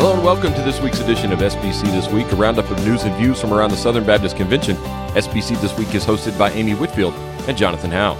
Hello 0.00 0.14
and 0.14 0.24
welcome 0.24 0.54
to 0.54 0.62
this 0.62 0.80
week's 0.80 0.98
edition 1.00 1.30
of 1.30 1.40
SBC 1.40 1.82
This 1.92 2.08
Week, 2.08 2.26
a 2.32 2.34
roundup 2.34 2.70
of 2.70 2.86
news 2.86 3.02
and 3.02 3.14
views 3.16 3.38
from 3.38 3.52
around 3.52 3.70
the 3.70 3.76
Southern 3.76 4.02
Baptist 4.06 4.34
Convention. 4.34 4.74
SBC 5.12 5.60
This 5.60 5.76
Week 5.76 5.94
is 5.94 6.06
hosted 6.06 6.38
by 6.38 6.50
Amy 6.52 6.72
Whitfield 6.72 7.12
and 7.46 7.54
Jonathan 7.54 7.90
Howe. 7.90 8.14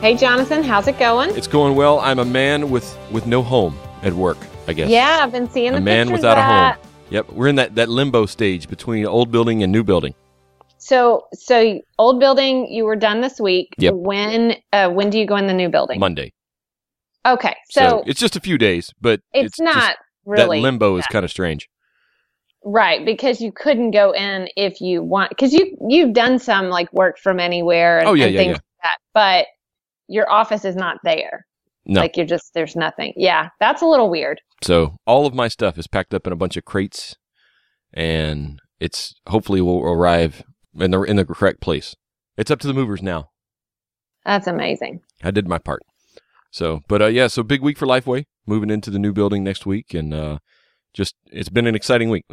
Hey, 0.00 0.16
Jonathan, 0.16 0.64
how's 0.64 0.88
it 0.88 0.98
going? 0.98 1.30
It's 1.36 1.46
going 1.46 1.76
well. 1.76 2.00
I'm 2.00 2.18
a 2.18 2.24
man 2.24 2.68
with, 2.68 2.98
with 3.12 3.28
no 3.28 3.44
home 3.44 3.78
at 4.02 4.12
work, 4.12 4.38
I 4.66 4.72
guess. 4.72 4.90
Yeah, 4.90 5.20
I've 5.22 5.30
been 5.30 5.48
seeing 5.48 5.70
a 5.70 5.74
the 5.74 5.80
man 5.82 6.10
without 6.10 6.36
of 6.36 6.42
a 6.42 6.72
home. 6.72 6.90
Yep, 7.10 7.30
we're 7.30 7.46
in 7.46 7.54
that, 7.54 7.76
that 7.76 7.88
limbo 7.88 8.26
stage 8.26 8.68
between 8.68 9.06
old 9.06 9.30
building 9.30 9.62
and 9.62 9.70
new 9.70 9.84
building. 9.84 10.16
So, 10.78 11.28
so 11.32 11.80
old 11.96 12.18
building, 12.18 12.66
you 12.66 12.86
were 12.86 12.96
done 12.96 13.20
this 13.20 13.38
week. 13.38 13.72
Yep. 13.78 13.94
When, 13.94 14.56
uh, 14.72 14.90
when 14.90 15.10
do 15.10 15.20
you 15.20 15.26
go 15.26 15.36
in 15.36 15.46
the 15.46 15.54
new 15.54 15.68
building? 15.68 16.00
Monday. 16.00 16.32
Okay, 17.24 17.54
So, 17.70 17.88
so, 17.88 18.02
it's 18.04 18.18
just 18.18 18.34
a 18.34 18.40
few 18.40 18.58
days, 18.58 18.92
but 19.00 19.20
it's, 19.32 19.58
just- 19.58 19.60
not 19.60 19.94
really 20.26 20.58
that 20.58 20.62
limbo 20.62 20.96
is 20.96 21.06
kind 21.06 21.24
of 21.24 21.30
strange. 21.30 21.68
right 22.64 23.04
because 23.04 23.40
you 23.40 23.52
couldn't 23.52 23.90
go 23.90 24.12
in 24.12 24.48
if 24.56 24.80
you 24.80 25.02
want 25.02 25.28
because 25.30 25.52
you 25.52 25.76
you've 25.88 26.12
done 26.14 26.38
some 26.38 26.68
like 26.70 26.92
work 26.92 27.18
from 27.18 27.38
anywhere 27.40 27.98
and, 27.98 28.08
Oh, 28.08 28.14
yeah, 28.14 28.26
and 28.26 28.34
yeah, 28.34 28.40
things 28.40 28.48
yeah. 28.48 28.52
like 28.54 28.82
that, 28.82 28.98
but 29.12 29.46
your 30.08 30.30
office 30.30 30.64
is 30.64 30.76
not 30.76 30.98
there. 31.04 31.46
No. 31.86 32.00
Like 32.00 32.16
you're 32.16 32.26
just 32.26 32.54
there's 32.54 32.74
nothing. 32.76 33.12
Yeah, 33.16 33.50
that's 33.60 33.82
a 33.82 33.86
little 33.86 34.08
weird. 34.10 34.40
So 34.62 34.96
all 35.06 35.26
of 35.26 35.34
my 35.34 35.48
stuff 35.48 35.76
is 35.78 35.86
packed 35.86 36.14
up 36.14 36.26
in 36.26 36.32
a 36.32 36.36
bunch 36.36 36.56
of 36.56 36.64
crates, 36.64 37.16
and 37.92 38.58
it's 38.80 39.14
hopefully 39.26 39.60
will 39.60 39.82
arrive 39.82 40.42
in 40.74 40.90
the 40.90 41.02
in 41.02 41.16
the 41.16 41.24
correct 41.26 41.60
place. 41.60 41.94
It's 42.36 42.50
up 42.50 42.60
to 42.60 42.66
the 42.66 42.72
movers 42.74 43.02
now. 43.02 43.30
That's 44.24 44.46
amazing. 44.46 45.00
I 45.22 45.30
did 45.30 45.46
my 45.46 45.58
part. 45.58 45.82
So, 46.50 46.80
but 46.88 47.02
uh, 47.02 47.06
yeah, 47.06 47.26
so 47.26 47.42
big 47.42 47.60
week 47.62 47.76
for 47.76 47.86
Lifeway, 47.86 48.24
moving 48.46 48.70
into 48.70 48.90
the 48.90 48.98
new 48.98 49.12
building 49.12 49.42
next 49.44 49.66
week, 49.66 49.94
and 49.94 50.12
uh, 50.14 50.38
just 50.92 51.14
it's 51.26 51.48
been 51.48 51.66
an 51.66 51.74
exciting 51.74 52.10
week. 52.10 52.24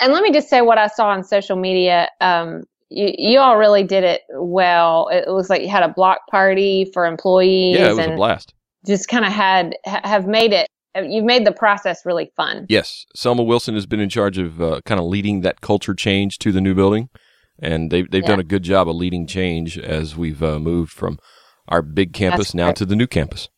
And 0.00 0.12
let 0.12 0.22
me 0.22 0.32
just 0.32 0.48
say 0.48 0.60
what 0.60 0.78
I 0.78 0.88
saw 0.88 1.08
on 1.10 1.22
social 1.24 1.56
media. 1.56 2.08
Um, 2.20 2.64
you, 2.90 3.12
you 3.16 3.38
all 3.38 3.56
really 3.56 3.82
did 3.84 4.04
it 4.04 4.22
well. 4.34 5.08
It 5.12 5.28
looks 5.28 5.48
like 5.50 5.62
you 5.62 5.68
had 5.68 5.82
a 5.82 5.88
block 5.88 6.18
party 6.30 6.90
for 6.92 7.06
employees 7.06 7.76
Yeah, 7.78 7.86
it 7.86 7.96
was 7.96 8.06
a 8.06 8.14
blast. 8.16 8.54
just 8.86 9.08
kind 9.08 9.24
of 9.24 9.32
had 9.32 9.76
ha- 9.86 10.00
have 10.04 10.26
made 10.26 10.52
it. 10.52 10.68
You've 10.96 11.24
made 11.24 11.44
the 11.44 11.50
process 11.52 12.06
really 12.06 12.30
fun. 12.36 12.66
Yes, 12.68 13.04
Selma 13.16 13.42
Wilson 13.42 13.74
has 13.74 13.84
been 13.86 13.98
in 13.98 14.08
charge 14.08 14.38
of 14.38 14.60
uh, 14.62 14.80
kind 14.84 15.00
of 15.00 15.06
leading 15.06 15.40
that 15.40 15.60
culture 15.60 15.94
change 15.94 16.38
to 16.38 16.52
the 16.52 16.60
new 16.60 16.74
building, 16.74 17.08
and 17.58 17.90
they've 17.90 18.08
they've 18.10 18.22
Yeah. 18.22 18.28
done 18.28 18.40
a 18.40 18.44
good 18.44 18.62
job 18.62 18.88
of 18.88 18.94
leading 18.94 19.26
change 19.26 19.76
as 19.78 20.16
we've 20.16 20.40
uh, 20.42 20.58
moved 20.60 20.92
from 20.92 21.18
our 21.68 21.82
big 21.82 22.12
campus 22.12 22.48
That's 22.48 22.54
now 22.54 22.72
to 22.72 22.84
the 22.84 22.94
new 22.94 23.06
campus. 23.08 23.48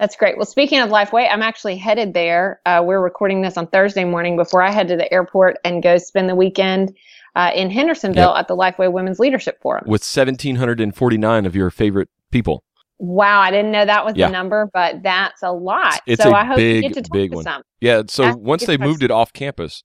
That's 0.00 0.16
great. 0.16 0.36
Well, 0.36 0.46
speaking 0.46 0.80
of 0.80 0.90
Lifeway, 0.90 1.28
I'm 1.30 1.42
actually 1.42 1.76
headed 1.76 2.14
there. 2.14 2.60
Uh, 2.66 2.82
we're 2.84 3.00
recording 3.00 3.42
this 3.42 3.56
on 3.56 3.68
Thursday 3.68 4.04
morning 4.04 4.36
before 4.36 4.60
I 4.60 4.70
head 4.70 4.88
to 4.88 4.96
the 4.96 5.12
airport 5.12 5.56
and 5.64 5.82
go 5.82 5.98
spend 5.98 6.28
the 6.28 6.34
weekend 6.34 6.96
uh, 7.36 7.52
in 7.54 7.70
Hendersonville 7.70 8.34
at 8.34 8.48
the 8.48 8.56
Lifeway 8.56 8.90
Women's 8.92 9.18
Leadership 9.20 9.60
Forum. 9.62 9.84
With 9.86 10.02
seventeen 10.02 10.56
hundred 10.56 10.80
and 10.80 10.94
forty 10.94 11.16
nine 11.16 11.46
of 11.46 11.54
your 11.54 11.70
favorite 11.70 12.08
people. 12.32 12.64
Wow, 12.98 13.40
I 13.40 13.50
didn't 13.50 13.70
know 13.72 13.84
that 13.84 14.04
was 14.04 14.14
Yeah. 14.16 14.26
the 14.26 14.32
number, 14.32 14.68
but 14.72 15.02
that's 15.02 15.42
a 15.42 15.52
lot. 15.52 16.00
It's 16.06 16.22
so 16.22 16.30
a 16.30 16.34
I 16.34 16.44
hope 16.44 16.56
big, 16.56 16.76
you 16.76 16.82
get 16.82 16.94
to 16.94 17.02
talk 17.02 17.12
big 17.12 17.30
to 17.30 17.36
one. 17.36 17.44
some. 17.44 17.62
Yeah, 17.80 18.02
so 18.08 18.22
That's 18.24 18.36
once 18.36 18.66
they 18.66 18.76
moved 18.76 19.02
it 19.02 19.10
off 19.10 19.32
campus, 19.32 19.82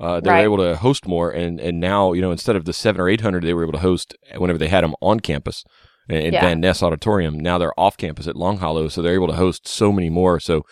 uh, 0.00 0.20
they 0.20 0.30
Right. 0.30 0.38
were 0.48 0.54
able 0.54 0.72
to 0.72 0.76
host 0.76 1.06
more, 1.06 1.30
and 1.30 1.60
and 1.60 1.80
now 1.80 2.12
you 2.12 2.20
know 2.20 2.30
instead 2.32 2.54
of 2.56 2.64
the 2.64 2.72
seven 2.72 3.00
or 3.00 3.08
eight 3.08 3.22
hundred, 3.22 3.42
they 3.44 3.54
were 3.54 3.62
able 3.64 3.72
to 3.72 3.78
host 3.80 4.16
whenever 4.36 4.58
they 4.58 4.68
had 4.68 4.84
them 4.84 4.94
on 5.00 5.18
campus 5.20 5.64
in 6.08 6.32
Yeah. 6.32 6.40
Van 6.42 6.60
Ness 6.60 6.82
Auditorium. 6.82 7.38
Now 7.38 7.58
they're 7.58 7.78
off 7.78 7.96
campus 7.96 8.26
at 8.26 8.36
Long 8.36 8.58
Hollow, 8.58 8.88
so 8.88 9.02
they're 9.02 9.14
able 9.14 9.28
to 9.28 9.34
host 9.34 9.66
so 9.68 9.92
many 9.92 10.10
more. 10.10 10.40
So 10.40 10.62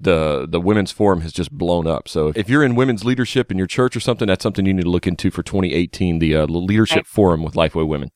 the 0.00 0.46
the 0.48 0.60
women's 0.60 0.90
forum 0.92 1.20
has 1.22 1.32
just 1.32 1.50
blown 1.52 1.86
up. 1.86 2.08
So 2.08 2.32
if 2.34 2.48
you're 2.48 2.64
in 2.64 2.74
women's 2.74 3.04
leadership 3.04 3.50
in 3.50 3.58
your 3.58 3.66
church 3.66 3.96
or 3.96 4.00
something, 4.00 4.26
that's 4.28 4.42
something 4.42 4.66
you 4.66 4.74
need 4.74 4.82
to 4.82 4.90
look 4.90 5.06
into 5.06 5.30
for 5.30 5.42
2018, 5.42 6.18
the 6.18 6.34
uh, 6.36 6.46
leadership 6.46 6.96
Right. 6.96 7.06
forum 7.06 7.42
with 7.42 7.54
Lifeway 7.54 7.86
Women. 7.86 8.10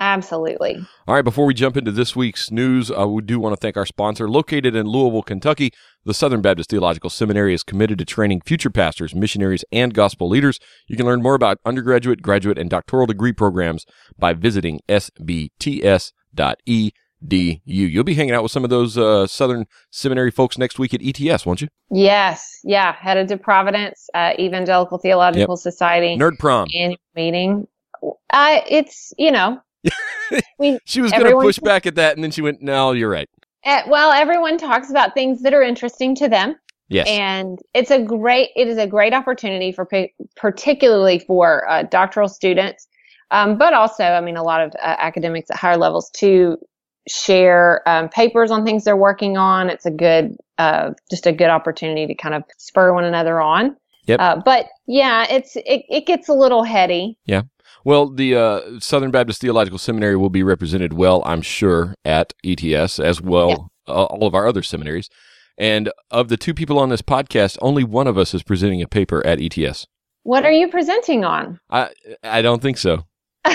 Absolutely. 0.00 0.82
All 1.06 1.14
right, 1.14 1.22
before 1.24 1.44
we 1.44 1.52
jump 1.52 1.76
into 1.76 1.92
this 1.92 2.16
week's 2.16 2.50
news, 2.50 2.90
uh, 2.90 3.06
we 3.06 3.20
do 3.20 3.38
want 3.38 3.52
to 3.52 3.60
thank 3.60 3.76
our 3.76 3.84
sponsor. 3.84 4.30
Located 4.30 4.74
in 4.74 4.86
Louisville, 4.86 5.22
Kentucky, 5.22 5.72
the 6.06 6.14
Southern 6.14 6.40
Baptist 6.40 6.70
Theological 6.70 7.10
Seminary 7.10 7.52
is 7.52 7.62
committed 7.62 7.98
to 7.98 8.06
training 8.06 8.40
future 8.40 8.70
pastors, 8.70 9.14
missionaries, 9.14 9.62
and 9.70 9.92
gospel 9.92 10.26
leaders. 10.30 10.58
You 10.88 10.96
can 10.96 11.04
learn 11.04 11.20
more 11.20 11.34
about 11.34 11.58
undergraduate, 11.66 12.22
graduate, 12.22 12.58
and 12.58 12.70
doctoral 12.70 13.06
degree 13.06 13.32
programs 13.32 13.84
by 14.18 14.32
visiting 14.32 14.80
sbts.edu. 14.88 16.10
You'll 17.66 18.04
be 18.04 18.14
hanging 18.14 18.32
out 18.32 18.42
with 18.42 18.52
some 18.52 18.64
of 18.64 18.70
those 18.70 18.96
uh, 18.96 19.26
Southern 19.26 19.66
Seminary 19.90 20.30
folks 20.30 20.56
next 20.56 20.78
week 20.78 20.94
at 20.94 21.02
ETS, 21.04 21.44
won't 21.44 21.60
you? 21.60 21.68
Yes. 21.90 22.60
Yeah. 22.64 22.94
Headed 22.94 23.28
to 23.28 23.36
Providence, 23.36 24.08
uh, 24.14 24.32
Evangelical 24.38 24.96
Theological 24.96 25.58
Society 25.58 26.16
Nerd 26.16 26.38
prom. 26.38 26.68
annual 26.74 26.96
meeting. 27.14 27.68
Uh, 28.32 28.60
it's, 28.66 29.12
you 29.18 29.30
know, 29.30 29.60
we, 30.58 30.78
She 30.84 31.00
was 31.00 31.12
going 31.12 31.24
to 31.24 31.40
push 31.40 31.58
back 31.58 31.86
at 31.86 31.94
that, 31.96 32.16
and 32.16 32.24
then 32.24 32.30
she 32.30 32.42
went, 32.42 32.62
"No, 32.62 32.92
you're 32.92 33.10
right." 33.10 33.28
eh, 33.64 33.82
well, 33.88 34.12
everyone 34.12 34.58
talks 34.58 34.90
about 34.90 35.14
things 35.14 35.42
that 35.42 35.54
are 35.54 35.62
interesting 35.62 36.14
to 36.16 36.28
them. 36.28 36.56
Yes. 36.88 37.06
And 37.08 37.60
it's 37.72 37.90
a 37.90 38.02
great, 38.02 38.50
it 38.56 38.66
is 38.66 38.76
a 38.76 38.86
great 38.86 39.14
opportunity 39.14 39.70
for, 39.70 39.84
pa- 39.84 40.08
particularly 40.36 41.20
for 41.20 41.68
uh, 41.68 41.84
doctoral 41.84 42.28
students, 42.28 42.88
um, 43.30 43.58
but 43.58 43.74
also, 43.74 44.02
I 44.02 44.20
mean, 44.20 44.36
a 44.36 44.42
lot 44.42 44.60
of 44.60 44.72
uh, 44.74 44.96
academics 44.98 45.50
at 45.50 45.56
higher 45.56 45.76
levels 45.76 46.10
to 46.16 46.58
share 47.06 47.88
um, 47.88 48.08
papers 48.08 48.50
on 48.50 48.64
things 48.64 48.84
they're 48.84 48.96
working 48.96 49.36
on. 49.36 49.70
It's 49.70 49.86
a 49.86 49.90
good, 49.90 50.36
uh, 50.58 50.90
just 51.10 51.26
a 51.26 51.32
good 51.32 51.48
opportunity 51.48 52.08
to 52.08 52.14
kind 52.14 52.34
of 52.34 52.42
spur 52.58 52.92
one 52.92 53.04
another 53.04 53.40
on. 53.40 53.76
Yep. 54.06 54.20
Uh, 54.20 54.36
but 54.44 54.66
yeah, 54.88 55.26
it's 55.30 55.54
it, 55.54 55.84
it 55.88 56.06
gets 56.06 56.28
a 56.28 56.32
little 56.32 56.64
heady. 56.64 57.16
Well, 57.84 58.10
the 58.10 58.36
uh, 58.36 58.80
Southern 58.80 59.10
Baptist 59.10 59.40
Theological 59.40 59.78
Seminary 59.78 60.16
will 60.16 60.30
be 60.30 60.42
represented 60.42 60.92
well, 60.92 61.22
I'm 61.24 61.42
sure, 61.42 61.94
at 62.04 62.32
ETS 62.44 62.98
as 62.98 63.20
well 63.20 63.70
uh, 63.88 64.04
all 64.04 64.26
of 64.26 64.34
our 64.34 64.46
other 64.46 64.62
seminaries. 64.62 65.08
And 65.58 65.92
of 66.10 66.28
the 66.28 66.36
two 66.36 66.54
people 66.54 66.78
on 66.78 66.88
this 66.88 67.02
podcast, 67.02 67.58
only 67.60 67.84
one 67.84 68.06
of 68.06 68.16
us 68.16 68.32
is 68.32 68.42
presenting 68.42 68.80
a 68.80 68.88
paper 68.88 69.24
at 69.26 69.40
ETS. 69.40 69.86
What 70.22 70.44
are 70.44 70.52
you 70.52 70.68
presenting 70.68 71.24
on? 71.24 71.60
I 71.70 71.90
I 72.22 72.42
don't 72.42 72.62
think 72.62 72.78
so. 72.78 73.04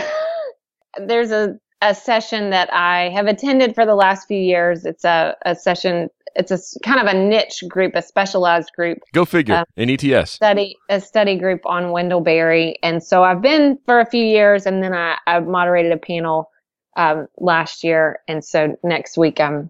There's 0.98 1.32
a, 1.32 1.58
a 1.82 1.94
session 1.94 2.50
that 2.52 2.72
I 2.74 3.10
have 3.10 3.28
attended 3.28 3.76
for 3.76 3.86
the 3.86 3.96
last 3.96 4.28
few 4.28 4.40
years. 4.40 4.86
It's 4.86 5.04
a, 5.04 5.36
a 5.46 5.56
session, 5.56 6.10
it's 6.36 6.52
a 6.52 6.80
kind 6.82 7.00
of 7.00 7.08
a 7.08 7.18
niche 7.18 7.64
group, 7.68 7.96
a 7.96 8.02
specialized 8.02 8.72
group, 8.76 9.00
Go 9.14 9.26
figure. 9.26 9.56
Uh, 9.56 9.66
in 9.78 9.90
E 9.90 9.94
ETS. 9.94 10.32
study, 10.32 10.76
a 10.90 11.00
study 11.00 11.38
group 11.38 11.62
on 11.66 11.92
Wendell 11.92 12.22
Berry. 12.22 12.78
And 12.84 13.02
so 13.04 13.24
I've 13.24 13.42
been 13.42 13.78
for 13.86 14.00
a 14.00 14.06
few 14.06 14.24
years 14.24 14.66
and 14.66 14.84
then 14.84 14.94
I, 14.94 15.18
I 15.28 15.40
moderated 15.40 15.92
a 15.92 15.98
panel 15.98 16.52
um, 16.98 17.28
last 17.38 17.84
year. 17.84 18.20
And 18.28 18.44
so 18.44 18.78
next 18.84 19.18
week 19.18 19.40
I'm 19.40 19.70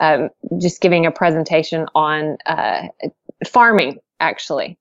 um, 0.00 0.30
just 0.60 0.80
giving 0.80 1.06
a 1.06 1.10
presentation 1.10 1.86
on 1.94 2.36
uh, 2.46 2.88
farming, 3.46 3.98
actually. 4.20 4.78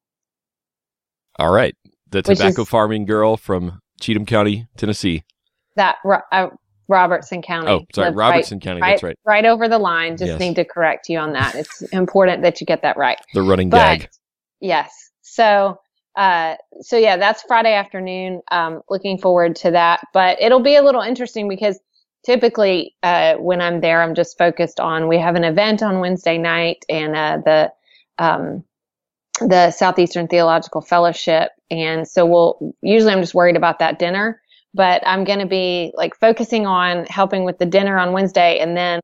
All 1.39 1.51
right. 1.51 1.75
The 2.09 2.21
tobacco 2.21 2.61
is- 2.61 2.69
farming 2.69 3.05
girl 3.05 3.37
from 3.37 3.81
Cheatham 3.99 4.25
County, 4.25 4.67
Tennessee. 4.77 5.23
That 5.75 5.95
uh, 6.31 6.49
Robertson 6.87 7.41
County. 7.41 7.69
Oh, 7.69 7.85
sorry, 7.93 8.07
Live 8.09 8.15
right- 8.15 8.29
Robertson 8.31 8.59
County. 8.59 8.81
right, 8.81 8.91
That's 8.91 9.03
right. 9.03 9.17
right 9.25 9.45
over 9.45 9.67
the 9.67 9.77
line. 9.79 10.17
Just 10.17 10.31
Yes. 10.31 10.39
need 10.39 10.55
to 10.55 10.65
correct 10.65 11.09
you 11.09 11.17
on 11.19 11.33
that. 11.33 11.55
It's 11.55 11.81
important 11.93 12.41
that 12.43 12.59
you 12.61 12.67
get 12.67 12.81
that 12.81 12.97
right. 12.97 13.17
The 13.33 13.41
running 13.41 13.69
But 13.69 13.99
gag. 13.99 14.09
yes, 14.59 15.11
so 15.21 15.79
uh, 16.15 16.55
so 16.81 16.95
yeah, 16.95 17.17
that's 17.17 17.41
Friday 17.43 17.73
afternoon. 17.73 18.41
Um, 18.51 18.81
looking 18.89 19.17
forward 19.17 19.55
to 19.57 19.71
that. 19.71 20.01
But 20.13 20.39
it'll 20.39 20.59
be 20.59 20.75
a 20.75 20.83
little 20.83 21.01
interesting 21.01 21.47
because 21.49 21.79
typically 22.23 22.93
uh, 23.01 23.35
when 23.35 23.61
I'm 23.61 23.81
there, 23.81 24.01
I'm 24.03 24.13
just 24.13 24.37
focused 24.37 24.79
on. 24.79 25.07
We 25.07 25.17
have 25.17 25.35
an 25.35 25.43
event 25.43 25.81
on 25.81 25.99
Wednesday 26.01 26.37
night 26.37 26.85
and 26.87 27.15
uh, 27.15 27.37
the 27.43 27.71
um, 28.23 28.63
the 29.39 29.71
Southeastern 29.71 30.27
Theological 30.27 30.81
Fellowship, 30.81 31.51
and 31.71 32.07
so 32.07 32.25
we'll 32.27 32.75
usually 32.81 33.11
I'm 33.11 33.21
just 33.21 33.33
worried 33.33 33.55
about 33.57 33.79
that 33.79 33.97
dinner. 33.97 34.39
But 34.73 35.03
I'm 35.05 35.23
going 35.23 35.39
to 35.39 35.45
be 35.45 35.93
like 35.95 36.15
focusing 36.19 36.65
on 36.65 37.05
helping 37.05 37.43
with 37.43 37.59
the 37.59 37.65
dinner 37.65 37.97
on 37.97 38.11
Wednesday, 38.11 38.59
and 38.59 38.75
then 38.75 38.99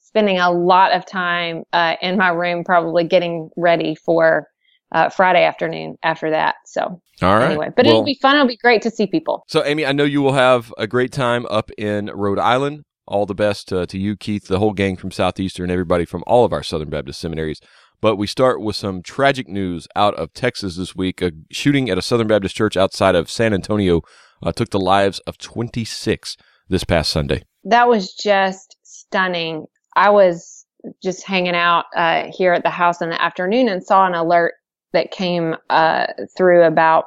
spending 0.00 0.38
a 0.38 0.50
lot 0.50 0.92
of 0.92 1.06
time 1.06 1.64
uh, 1.72 1.96
in 2.02 2.16
my 2.18 2.28
room, 2.28 2.64
probably 2.64 3.04
getting 3.04 3.50
ready 3.56 3.94
for 3.94 4.46
uh, 4.92 5.08
Friday 5.08 5.42
afternoon 5.44 5.96
after 6.02 6.30
that. 6.30 6.56
So 6.66 7.00
All 7.22 7.36
right. 7.38 7.46
anyway, 7.50 7.68
but 7.74 7.86
Well- 7.86 7.94
it'll 7.94 8.04
be 8.04 8.18
fun. 8.20 8.34
It'll 8.36 8.46
be 8.46 8.58
great 8.58 8.82
to 8.82 8.90
see 8.90 9.06
people. 9.06 9.44
So, 9.48 9.64
Amy, 9.64 9.86
I 9.86 9.92
know 9.92 10.04
you 10.04 10.20
will 10.20 10.34
have 10.34 10.72
a 10.76 10.86
great 10.86 11.12
time 11.12 11.46
up 11.50 11.70
in 11.78 12.10
Rhode 12.14 12.38
Island. 12.38 12.82
All 13.06 13.26
the 13.26 13.34
best 13.34 13.72
uh, 13.72 13.84
to 13.86 13.98
you, 13.98 14.16
Keith, 14.16 14.46
the 14.46 14.58
whole 14.58 14.72
gang 14.72 14.96
from 14.96 15.10
Southeastern, 15.10 15.70
everybody 15.70 16.04
from 16.04 16.22
all 16.26 16.44
of 16.44 16.52
our 16.52 16.62
Southern 16.62 16.88
Baptist 16.90 17.20
seminaries. 17.20 17.60
But 18.00 18.16
we 18.16 18.26
start 18.26 18.60
with 18.60 18.76
some 18.76 19.02
tragic 19.02 19.48
news 19.48 19.88
out 19.96 20.14
of 20.14 20.32
Texas 20.34 20.76
this 20.76 20.94
week. 20.94 21.20
A 21.22 21.32
shooting 21.50 21.88
at 21.90 21.98
a 21.98 22.02
Southern 22.02 22.26
Baptist 22.28 22.54
church 22.54 22.76
outside 22.76 23.14
of 23.14 23.30
San 23.30 23.54
Antonio 23.54 24.02
uh, 24.42 24.52
took 24.52 24.70
the 24.70 24.80
lives 24.80 25.18
of 25.20 25.38
26 25.38 26.36
this 26.68 26.84
past 26.84 27.10
Sunday. 27.10 27.44
That 27.64 27.88
was 27.88 28.14
just 28.14 28.76
stunning. 28.82 29.66
I 29.94 30.10
was 30.10 30.66
just 31.02 31.24
hanging 31.24 31.54
out 31.54 31.84
uh, 31.94 32.30
here 32.32 32.52
at 32.52 32.62
the 32.62 32.70
house 32.70 33.00
in 33.00 33.10
the 33.10 33.22
afternoon 33.22 33.68
and 33.68 33.84
saw 33.84 34.06
an 34.06 34.14
alert 34.14 34.54
that 34.92 35.10
came 35.10 35.56
uh, 35.70 36.06
through 36.36 36.64
about 36.64 37.04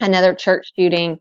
another 0.00 0.34
church 0.34 0.72
shooting. 0.76 1.20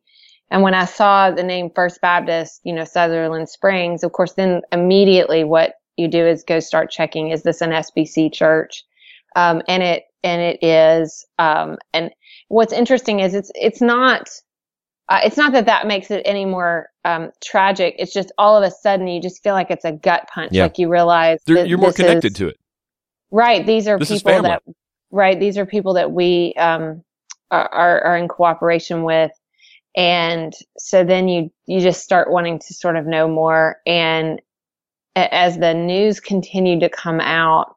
And 0.52 0.64
when 0.64 0.74
I 0.74 0.86
saw 0.86 1.32
the 1.32 1.44
name 1.44 1.70
First 1.76 2.02
Baptist, 2.02 2.62
you 2.64 2.74
know, 2.74 2.86
Sutherland 2.86 3.50
Springs, 3.50 4.04
of 4.04 4.14
course, 4.14 4.34
then 4.34 4.62
immediately 4.72 5.44
what 5.44 5.76
you 5.96 6.08
do 6.08 6.26
is 6.26 6.44
go 6.44 6.60
start 6.60 6.90
checking, 6.90 7.30
is 7.30 7.44
this 7.44 7.62
an 7.62 7.72
SBC 7.72 8.34
church? 8.34 8.84
Um, 9.36 9.62
and 9.68 9.84
it, 9.84 10.04
and 10.24 10.42
it 10.42 10.64
is. 10.64 11.26
Um, 11.38 11.78
and 11.94 12.10
what's 12.48 12.74
interesting 12.74 13.20
is 13.20 13.36
it's, 13.36 13.52
it's 13.54 13.82
not, 13.82 14.28
uh, 15.10 15.22
it's 15.24 15.38
not 15.38 15.52
that 15.54 15.66
that 15.66 15.88
makes 15.88 16.12
it 16.12 16.22
any 16.24 16.46
more 16.46 16.90
um, 17.04 17.32
tragic. 17.44 17.96
It's 17.98 18.14
just 18.14 18.32
all 18.38 18.56
of 18.56 18.64
a 18.64 18.70
sudden 18.70 19.08
you 19.08 19.20
just 19.20 19.42
feel 19.44 19.54
like 19.54 19.72
it's 19.72 19.86
a 19.86 19.92
gut 19.92 20.30
punch. 20.32 20.52
Yeah. 20.54 20.64
Like 20.64 20.78
you 20.78 20.88
realize 20.88 21.40
you're 21.48 21.80
more 21.80 21.92
connected 21.92 22.34
is, 22.34 22.38
to 22.38 22.48
it. 22.50 22.60
Right. 23.32 23.66
These 23.66 23.88
are 23.88 23.98
this 23.98 24.10
people 24.10 24.44
that, 24.44 24.62
right. 25.10 25.40
These 25.40 25.58
are 25.58 25.66
people 25.66 25.96
that 25.96 26.12
we 26.12 26.54
um, 26.58 27.04
are, 27.50 28.02
are 28.02 28.18
in 28.18 28.28
cooperation 28.28 29.04
with. 29.04 29.32
And 29.96 30.54
so 30.78 31.04
then 31.04 31.28
you, 31.28 31.52
you 31.66 31.80
just 31.80 32.04
start 32.04 32.30
wanting 32.30 32.60
to 32.60 32.74
sort 32.74 32.96
of 32.96 33.08
know 33.08 33.28
more. 33.28 33.78
And 33.88 34.40
as 35.16 35.58
the 35.58 35.74
news 35.74 36.20
continued 36.20 36.82
to 36.82 36.90
come 36.90 37.20
out, 37.20 37.76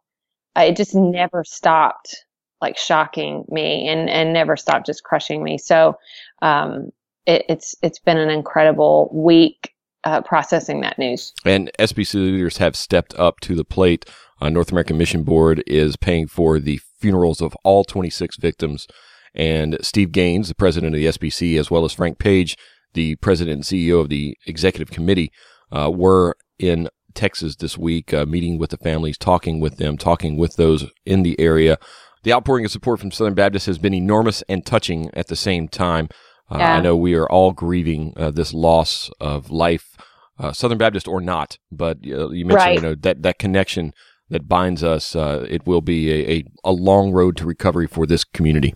uh, 0.55 0.65
it 0.65 0.77
just 0.77 0.95
never 0.95 1.45
stopped 1.45 2.15
like 2.61 2.77
shocking 2.77 3.47
me 3.49 3.89
and, 3.89 4.11
and 4.11 4.35
never 4.35 4.57
stopped 4.57 4.85
just 4.85 5.03
crushing 5.03 5.43
me. 5.43 5.57
So, 5.57 5.97
um, 6.43 6.91
it, 7.27 7.45
it's, 7.49 7.75
it's 7.83 7.99
been 7.99 8.19
an 8.19 8.31
incredible 8.31 9.11
week, 9.13 9.73
uh, 10.05 10.23
processing 10.23 10.81
that 10.81 10.99
news. 10.99 11.33
And 11.45 11.71
SBC 11.79 12.15
leaders 12.15 12.59
have 12.59 12.77
stepped 12.77 13.15
up 13.19 13.41
to 13.41 13.55
the 13.55 13.65
plate. 13.65 14.05
Uh, 14.41 14.49
North 14.49 14.73
American 14.73 14.99
Mission 14.99 15.23
Board 15.23 15.63
is 15.67 15.97
paying 15.97 16.27
for 16.27 16.59
the 16.59 16.81
funerals 16.99 17.41
of 17.41 17.57
all 17.65 17.85
26 17.85 18.37
victims 18.37 18.87
and 19.35 19.79
Steve 19.81 20.13
Gaines, 20.13 20.49
the 20.49 20.55
president 20.55 20.95
of 20.95 21.01
the 21.01 21.07
SBC, 21.07 21.59
as 21.59 21.71
well 21.71 21.85
as 21.85 21.93
Frank 21.93 22.19
Page, 22.19 22.57
the 22.95 23.17
president 23.17 23.55
and 23.55 23.65
CEO 23.65 24.01
of 24.01 24.09
the 24.09 24.37
executive 24.47 24.91
committee, 24.91 25.33
uh, 25.71 25.91
were 25.91 26.37
in 26.59 26.89
Texas 27.15 27.57
this 27.57 27.79
week, 27.79 28.13
uh, 28.13 28.27
meeting 28.27 28.59
with 28.59 28.71
the 28.71 28.77
families, 28.79 29.19
talking 29.19 29.61
with 29.61 29.77
them, 29.77 29.97
talking 29.97 30.37
with 30.37 30.57
those 30.57 30.87
in 31.05 31.23
the 31.23 31.39
area. 31.41 31.79
The 32.25 32.33
outpouring 32.33 32.65
of 32.65 32.71
support 32.71 33.01
from 33.01 33.11
Southern 33.11 33.35
Baptists 33.35 33.67
has 33.67 33.79
been 33.79 33.95
enormous 33.95 34.43
and 34.49 34.65
touching 34.65 35.11
at 35.15 35.29
the 35.29 35.37
same 35.37 35.67
time. 35.69 36.09
Uh, 36.53 36.59
yeah. 36.59 36.77
I 36.77 36.81
know 36.81 36.97
we 36.97 37.15
are 37.15 37.29
all 37.29 37.53
grieving 37.53 38.13
uh, 38.17 38.31
this 38.31 38.53
loss 38.53 39.11
of 39.21 39.51
life, 39.51 39.97
uh, 40.39 40.53
Southern 40.53 40.79
Baptist 40.79 41.09
or 41.09 41.21
not, 41.21 41.59
but 41.71 41.99
uh, 42.07 42.29
you 42.31 42.45
mentioned 42.45 42.53
right. 42.55 42.75
you 42.75 42.83
know 42.83 42.95
that 42.95 43.23
that 43.23 43.39
connection 43.39 43.95
that 44.29 44.49
binds 44.49 44.85
us. 44.85 45.15
it 45.15 45.67
will 45.67 45.81
be 45.81 46.11
a, 46.11 46.31
a, 46.31 46.45
a 46.65 46.73
long 46.73 47.13
road 47.13 47.37
to 47.37 47.47
recovery 47.47 47.87
for 47.87 48.07
this 48.07 48.25
community. 48.25 48.75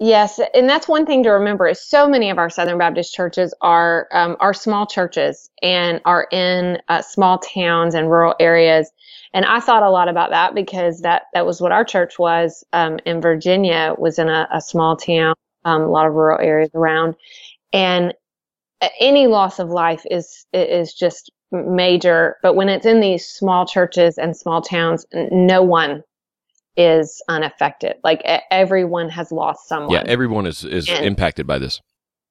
Yes, 0.00 0.40
and 0.54 0.68
that's 0.68 0.88
one 0.88 1.06
thing 1.06 1.22
to 1.22 1.30
remember 1.30 1.68
is 1.68 1.80
so 1.80 2.08
many 2.08 2.28
of 2.28 2.36
our 2.36 2.50
Southern 2.50 2.78
Baptist 2.78 3.14
churches 3.14 3.54
are 3.60 4.08
um, 4.12 4.36
are 4.40 4.52
small 4.52 4.86
churches 4.86 5.48
and 5.62 6.00
are 6.04 6.26
in 6.32 6.78
uh, 6.88 7.00
small 7.00 7.38
towns 7.38 7.94
and 7.94 8.10
rural 8.10 8.34
areas. 8.40 8.90
And 9.32 9.44
I 9.44 9.60
thought 9.60 9.84
a 9.84 9.90
lot 9.90 10.08
about 10.08 10.30
that 10.30 10.54
because 10.54 11.00
that 11.02 11.22
that 11.32 11.46
was 11.46 11.60
what 11.60 11.70
our 11.70 11.84
church 11.84 12.18
was 12.18 12.64
um, 12.72 12.98
in 13.06 13.20
Virginia 13.20 13.94
was 13.96 14.18
in 14.18 14.28
a, 14.28 14.48
a 14.52 14.60
small 14.60 14.96
town, 14.96 15.36
um, 15.64 15.82
a 15.82 15.90
lot 15.90 16.06
of 16.06 16.14
rural 16.14 16.40
areas 16.40 16.70
around, 16.74 17.14
and 17.72 18.14
any 19.00 19.26
loss 19.26 19.58
of 19.58 19.68
life 19.68 20.04
is 20.10 20.46
is 20.52 20.94
just 20.94 21.30
major. 21.50 22.36
But 22.42 22.54
when 22.54 22.68
it's 22.68 22.86
in 22.86 23.00
these 23.00 23.26
small 23.26 23.66
churches 23.66 24.18
and 24.18 24.36
small 24.36 24.62
towns, 24.62 25.06
no 25.12 25.62
one 25.62 26.02
is 26.76 27.22
unaffected. 27.28 27.96
Like 28.02 28.22
everyone 28.50 29.08
has 29.10 29.30
lost 29.30 29.68
someone. 29.68 29.92
Yeah, 29.92 30.02
everyone 30.06 30.46
is 30.46 30.64
is 30.64 30.88
and, 30.88 31.04
impacted 31.04 31.46
by 31.46 31.58
this. 31.58 31.80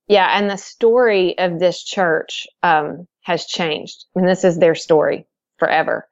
Yeah, 0.08 0.38
and 0.38 0.50
the 0.50 0.58
story 0.58 1.38
of 1.38 1.60
this 1.60 1.82
church 1.82 2.46
um, 2.62 3.08
has 3.22 3.46
changed. 3.46 4.06
I 4.16 4.20
mean, 4.20 4.28
this 4.28 4.44
is 4.44 4.60
their 4.60 4.76
story 4.76 5.26
forever, 5.60 6.08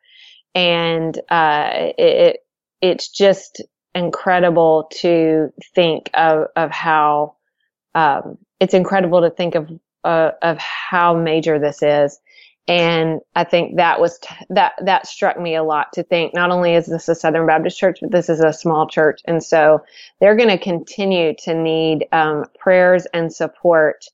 and 0.56 1.18
uh, 1.30 1.70
it 1.98 2.38
it's 2.82 3.10
just 3.10 3.62
incredible 3.94 4.90
to 5.00 5.52
think 5.76 6.10
of 6.14 6.48
of 6.56 6.72
how 6.72 7.36
um, 7.96 8.38
it's 8.60 8.74
incredible 8.74 9.22
to 9.22 9.30
think 9.30 9.56
of 9.56 9.70
uh, 10.04 10.32
of 10.42 10.58
how 10.58 11.14
major 11.16 11.60
this 11.60 11.82
is 11.84 12.20
and 12.68 13.22
I 13.36 13.44
think 13.44 13.78
that 13.78 14.00
was 14.00 14.20
t- 14.20 14.36
that 14.50 14.74
that 14.84 15.08
struck 15.08 15.40
me 15.40 15.56
a 15.56 15.64
lot 15.64 15.92
to 15.94 16.04
think 16.04 16.34
not 16.34 16.52
only 16.52 16.76
is 16.76 16.86
this 16.86 17.10
a 17.10 17.16
Southern 17.16 17.48
Baptist 17.48 17.78
church, 17.78 18.00
but 18.02 18.12
this 18.12 18.30
is 18.30 18.40
a 18.40 18.54
small 18.54 18.88
church, 18.88 19.22
and 19.26 19.44
so 19.44 19.84
they're 20.20 20.36
going 20.36 20.50
to 20.50 20.58
continue 20.58 21.34
to 21.40 21.54
need 21.54 22.08
um, 22.12 22.46
prayers 22.60 23.08
and 23.14 23.34
support 23.34 24.06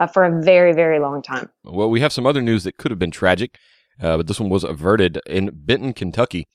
uh, 0.00 0.06
for 0.06 0.24
a 0.24 0.42
very 0.42 0.72
very 0.72 0.98
long 0.98 1.22
time. 1.22 1.48
Well, 1.64 1.88
we 1.88 2.00
have 2.00 2.12
some 2.12 2.26
other 2.26 2.42
news 2.42 2.64
that 2.64 2.76
could 2.76 2.90
have 2.90 2.98
been 2.98 3.12
tragic, 3.12 3.58
uh, 4.00 4.16
but 4.16 4.26
this 4.26 4.40
one 4.40 4.50
was 4.50 4.64
averted 4.64 5.20
in 5.26 5.50
Benton, 5.54 5.92
Kentucky. 5.92 6.48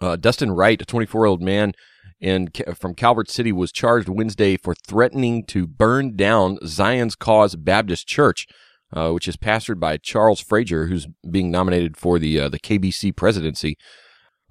Uh, 0.00 0.16
Dustin 0.16 0.52
Wright, 0.52 0.80
a 0.80 0.84
24 0.84 1.22
year 1.22 1.26
old 1.26 1.42
man 1.42 1.72
in 2.20 2.48
from 2.74 2.94
Calvert 2.94 3.30
City, 3.30 3.52
was 3.52 3.72
charged 3.72 4.08
Wednesday 4.08 4.56
for 4.56 4.74
threatening 4.74 5.44
to 5.46 5.66
burn 5.66 6.16
down 6.16 6.58
Zion's 6.66 7.14
Cause 7.14 7.56
Baptist 7.56 8.06
Church 8.06 8.46
uh, 8.92 9.10
which 9.10 9.28
is 9.28 9.36
pastored 9.36 9.78
by 9.78 9.96
Charles 9.96 10.40
Frazier, 10.40 10.86
who's 10.86 11.06
being 11.30 11.50
nominated 11.50 11.96
for 11.96 12.18
the 12.18 12.40
uh, 12.40 12.48
the 12.48 12.58
KBC 12.58 13.14
presidency. 13.14 13.76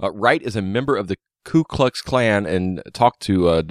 Uh, 0.01 0.11
Wright 0.11 0.41
is 0.41 0.55
a 0.55 0.61
member 0.61 0.95
of 0.95 1.07
the 1.07 1.17
Ku 1.43 1.63
Klux 1.63 2.01
Klan 2.01 2.45
and 2.45 2.81
talked 2.93 3.21
to 3.23 3.47
uh, 3.47 3.63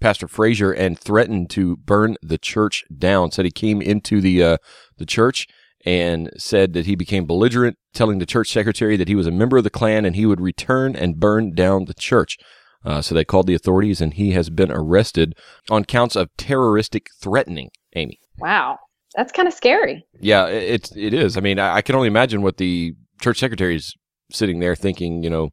Pastor 0.00 0.28
Frazier 0.28 0.72
and 0.72 0.98
threatened 0.98 1.48
to 1.50 1.76
burn 1.76 2.16
the 2.22 2.38
church 2.38 2.84
down. 2.96 3.30
Said 3.30 3.44
he 3.44 3.50
came 3.50 3.80
into 3.80 4.20
the 4.20 4.42
uh, 4.42 4.56
the 4.98 5.06
church 5.06 5.46
and 5.84 6.30
said 6.36 6.72
that 6.74 6.86
he 6.86 6.94
became 6.94 7.26
belligerent, 7.26 7.76
telling 7.94 8.18
the 8.18 8.26
church 8.26 8.50
secretary 8.50 8.96
that 8.96 9.08
he 9.08 9.14
was 9.14 9.26
a 9.26 9.32
member 9.32 9.56
of 9.56 9.64
the 9.64 9.70
Klan 9.70 10.04
and 10.04 10.14
he 10.16 10.26
would 10.26 10.40
return 10.40 10.94
and 10.94 11.20
burn 11.20 11.54
down 11.54 11.86
the 11.86 11.94
church. 11.94 12.36
Uh, 12.84 13.02
so 13.02 13.14
they 13.14 13.24
called 13.24 13.46
the 13.46 13.54
authorities, 13.54 14.00
and 14.00 14.14
he 14.14 14.32
has 14.32 14.48
been 14.48 14.70
arrested 14.70 15.34
on 15.68 15.84
counts 15.84 16.16
of 16.16 16.30
terroristic 16.38 17.08
threatening. 17.20 17.68
Amy. 17.94 18.18
Wow 18.38 18.78
that's 19.14 19.32
kind 19.32 19.48
of 19.48 19.54
scary. 19.54 20.04
Yeah, 20.20 20.46
it 20.46 20.90
it 20.96 21.14
is. 21.14 21.36
I 21.36 21.40
mean, 21.40 21.58
I, 21.58 21.76
I 21.76 21.82
can 21.82 21.94
only 21.94 22.08
imagine 22.08 22.42
what 22.42 22.58
the 22.58 22.94
church 23.20 23.38
secretary 23.38 23.76
is 23.76 23.94
sitting 24.30 24.60
there 24.60 24.76
thinking. 24.76 25.22
You 25.22 25.30
know, 25.30 25.50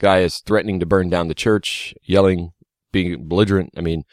guy 0.00 0.20
is 0.20 0.40
threatening 0.40 0.80
to 0.80 0.86
burn 0.86 1.10
down 1.10 1.28
the 1.28 1.34
church, 1.34 1.94
yelling, 2.02 2.50
being 2.92 3.28
belligerent. 3.28 3.70
I 3.76 3.80
mean, 3.80 4.04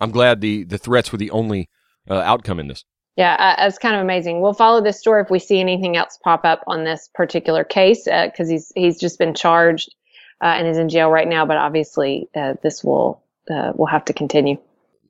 I'm 0.00 0.10
glad 0.10 0.40
the 0.40 0.64
the 0.64 0.78
threats 0.78 1.12
were 1.12 1.18
the 1.18 1.30
only 1.30 1.68
uh, 2.08 2.14
outcome 2.14 2.60
in 2.60 2.68
this. 2.68 2.84
Yeah, 3.20 3.34
uh, 3.58 3.66
it's 3.66 3.76
kind 3.76 3.94
of 3.94 4.00
amazing. 4.00 4.40
We'll 4.40 4.54
follow 4.54 4.80
this 4.80 4.98
story 4.98 5.20
if 5.20 5.28
we 5.28 5.38
see 5.38 5.60
anything 5.60 5.94
else 5.94 6.18
pop 6.24 6.46
up 6.46 6.64
on 6.66 6.84
this 6.84 7.10
particular 7.12 7.64
case 7.64 8.04
because 8.04 8.48
uh, 8.48 8.52
he's 8.52 8.72
he's 8.74 8.98
just 8.98 9.18
been 9.18 9.34
charged 9.34 9.94
uh, 10.42 10.46
and 10.46 10.66
is 10.66 10.78
in 10.78 10.88
jail 10.88 11.10
right 11.10 11.28
now. 11.28 11.44
But 11.44 11.58
obviously, 11.58 12.30
uh, 12.34 12.54
this 12.62 12.82
will 12.82 13.22
uh, 13.50 13.72
will 13.74 13.88
have 13.88 14.06
to 14.06 14.14
continue. 14.14 14.56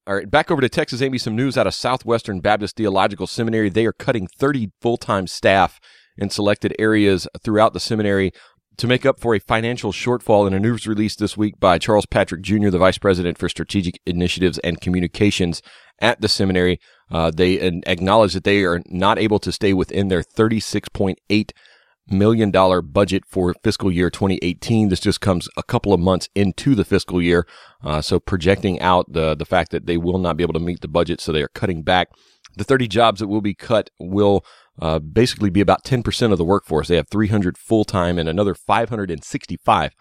All 0.08 0.16
right, 0.16 0.28
back 0.28 0.50
over 0.50 0.60
to 0.60 0.68
Texas, 0.68 1.02
Amy. 1.02 1.18
Some 1.18 1.36
news 1.36 1.56
out 1.56 1.68
of 1.68 1.74
Southwestern 1.74 2.40
Baptist 2.40 2.74
Theological 2.74 3.28
Seminary. 3.28 3.68
They 3.68 3.86
are 3.86 3.92
cutting 3.92 4.26
30 4.26 4.72
full 4.80 4.96
time 4.96 5.28
staff 5.28 5.78
in 6.18 6.30
selected 6.30 6.74
areas 6.80 7.28
throughout 7.44 7.74
the 7.74 7.80
seminary 7.80 8.32
to 8.76 8.88
make 8.88 9.06
up 9.06 9.20
for 9.20 9.36
a 9.36 9.38
financial 9.38 9.92
shortfall 9.92 10.48
in 10.48 10.52
a 10.52 10.58
news 10.58 10.84
release 10.84 11.14
this 11.14 11.36
week 11.36 11.60
by 11.60 11.78
Charles 11.78 12.06
Patrick 12.06 12.42
Jr., 12.42 12.70
the 12.70 12.78
Vice 12.78 12.98
President 12.98 13.38
for 13.38 13.48
Strategic 13.48 14.00
Initiatives 14.04 14.58
and 14.64 14.80
Communications 14.80 15.62
at 16.00 16.20
the 16.20 16.28
seminary. 16.28 16.80
Uh, 17.10 17.30
they 17.30 17.54
acknowledge 17.86 18.34
that 18.34 18.44
they 18.44 18.62
are 18.64 18.80
not 18.86 19.18
able 19.18 19.38
to 19.40 19.52
stay 19.52 19.72
within 19.72 20.08
their 20.08 20.22
36.8 20.22 21.50
million 22.10 22.50
dollar 22.50 22.82
budget 22.82 23.24
for 23.26 23.54
fiscal 23.62 23.90
year 23.90 24.10
2018. 24.10 24.88
This 24.88 25.00
just 25.00 25.20
comes 25.20 25.48
a 25.56 25.62
couple 25.62 25.92
of 25.92 26.00
months 26.00 26.28
into 26.34 26.74
the 26.74 26.84
fiscal 26.84 27.22
year, 27.22 27.46
uh, 27.84 28.00
so 28.00 28.18
projecting 28.18 28.80
out 28.80 29.12
the 29.12 29.34
the 29.34 29.44
fact 29.44 29.70
that 29.70 29.86
they 29.86 29.96
will 29.96 30.18
not 30.18 30.36
be 30.36 30.42
able 30.42 30.54
to 30.54 30.60
meet 30.60 30.80
the 30.80 30.88
budget, 30.88 31.20
so 31.20 31.32
they 31.32 31.42
are 31.42 31.48
cutting 31.48 31.82
back. 31.82 32.08
The 32.56 32.64
30 32.64 32.88
jobs 32.88 33.20
that 33.20 33.28
will 33.28 33.40
be 33.40 33.54
cut 33.54 33.90
will 34.00 34.44
uh, 34.80 34.98
basically 34.98 35.50
be 35.50 35.60
about 35.60 35.84
10% 35.84 36.32
of 36.32 36.38
the 36.38 36.44
workforce. 36.44 36.88
They 36.88 36.96
have 36.96 37.08
300 37.08 37.56
full 37.56 37.84
time 37.84 38.18
and 38.18 38.28
another 38.28 38.54
565 38.54 39.92